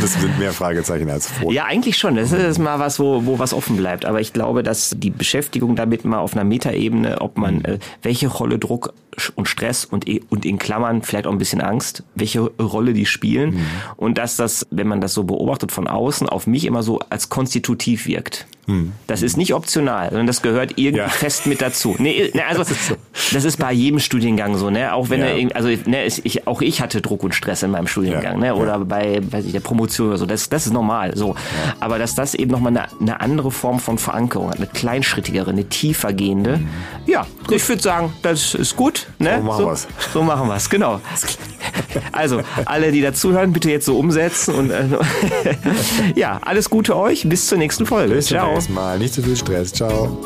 das 0.01 0.15
sind 0.15 0.39
mehr 0.39 0.55
Fragezeichen 0.55 1.11
als 1.11 1.31
vor. 1.31 1.53
Ja, 1.53 1.67
eigentlich 1.67 1.99
schon. 1.99 2.17
Das 2.17 2.33
ist 2.33 2.59
mal 2.59 2.79
was, 2.79 2.99
wo, 2.99 3.27
wo 3.27 3.39
was 3.39 3.53
offen 3.53 3.77
bleibt. 3.77 4.07
Aber 4.07 4.23
ich 4.23 4.33
glaube, 4.33 4.63
dass 4.63 4.95
die 4.97 5.11
Beschäftigung 5.11 5.77
damit 5.77 6.07
mal 6.07 6.21
auf 6.21 6.33
einer 6.33 6.45
Metaebene, 6.45 7.21
ob 7.21 7.37
man, 7.37 7.57
mhm. 7.57 7.65
äh, 7.65 7.79
welche 8.01 8.29
Rolle 8.29 8.59
Druck 8.59 8.95
und 9.35 9.49
Stress 9.49 9.85
und, 9.85 10.07
und 10.31 10.45
in 10.45 10.59
Klammern 10.59 11.03
vielleicht 11.03 11.27
auch 11.27 11.33
ein 11.33 11.39
bisschen 11.39 11.61
Angst, 11.61 12.03
welche 12.15 12.41
Rolle 12.41 12.93
die 12.93 13.07
spielen. 13.07 13.55
Mhm. 13.55 13.67
Und 13.97 14.19
dass 14.19 14.37
das, 14.37 14.67
wenn 14.71 14.89
man 14.89 15.01
das 15.01 15.15
so 15.15 15.25
beobachtet 15.25 15.73
von 15.73 15.87
außen, 15.87 16.29
auf 16.29 16.47
mich 16.47 16.65
immer 16.65 16.83
so 16.83 17.01
als 17.11 17.29
konstitutiv 17.29 18.07
wirkt. 18.07 18.47
Mhm. 18.67 18.93
Das 19.07 19.23
ist 19.23 19.37
nicht 19.37 19.55
optional, 19.55 20.09
sondern 20.09 20.27
das 20.27 20.43
gehört 20.43 20.73
irgendwie 20.77 20.99
ja. 20.99 21.09
fest 21.09 21.47
mit 21.47 21.61
dazu. 21.61 21.97
Nee, 21.99 22.31
ne, 22.35 22.47
also 22.47 22.61
das 22.61 22.71
ist, 22.71 22.89
so. 22.89 22.97
das 23.33 23.45
ist 23.45 23.59
bei 23.59 23.73
jedem 23.73 24.01
Studiengang 24.01 24.57
so, 24.57 24.71
ne? 24.71 24.95
Auch 24.95 25.11
wenn 25.11 25.21
ja. 25.21 25.27
er, 25.27 25.57
also 25.57 25.69
ne, 25.69 26.07
ich, 26.07 26.47
auch 26.47 26.63
ich 26.63 26.81
hatte 26.81 27.01
Druck 27.03 27.23
und 27.23 27.35
Stress 27.35 27.63
in 27.63 27.71
meinem 27.71 27.87
Studiengang, 27.87 28.43
ja. 28.43 28.53
ne? 28.53 28.55
Oder 28.55 28.79
bei, 28.81 29.21
weiß 29.23 29.45
ich, 29.45 29.53
der 29.53 29.61
Promotion 29.61 30.09
oder 30.09 30.19
so. 30.19 30.27
Das, 30.27 30.49
das 30.49 30.67
ist 30.67 30.73
normal. 30.73 31.17
So, 31.17 31.35
aber 31.81 31.99
dass 31.99 32.15
das 32.15 32.35
eben 32.35 32.51
nochmal 32.51 32.77
eine, 32.77 32.89
eine 33.01 33.21
andere 33.21 33.51
Form 33.51 33.79
von 33.79 33.99
Verankerung 33.99 34.51
hat, 34.51 34.57
eine 34.57 34.67
kleinschrittigere, 34.67 35.51
eine 35.51 35.69
tiefer 35.69 36.13
gehende. 36.13 36.59
Mhm. 36.59 36.69
Ja, 37.07 37.27
gut. 37.47 37.57
ich 37.57 37.69
würde 37.69 37.83
sagen, 37.83 38.13
das 38.23 38.55
ist 38.55 38.77
gut. 39.07 39.21
Ne? 39.21 39.37
So 39.39 39.45
machen 39.45 39.59
so, 39.59 39.67
wir's. 39.67 39.89
So 40.13 40.23
machen 40.23 40.49
wir's, 40.49 40.71
genau. 40.71 41.01
Also, 42.13 42.41
alle, 42.65 42.93
die 42.93 43.01
dazuhören, 43.01 43.53
bitte 43.53 43.71
jetzt 43.71 43.87
so 43.87 43.99
umsetzen 43.99 44.55
und 44.55 44.71
äh, 44.71 44.85
ja, 46.15 46.41
alles 46.43 46.71
Gute 46.71 46.97
euch. 46.97 47.29
Bis 47.29 47.47
zur 47.47 47.59
nächsten 47.59 47.87
Folge. 47.87 48.15
Bis 48.15 48.27
zum 48.27 48.39
nächsten 48.53 48.75
Mal. 48.75 48.99
Nicht 48.99 49.15
zu 49.15 49.23
viel 49.23 49.37
Stress. 49.37 49.73
Ciao. 49.73 50.21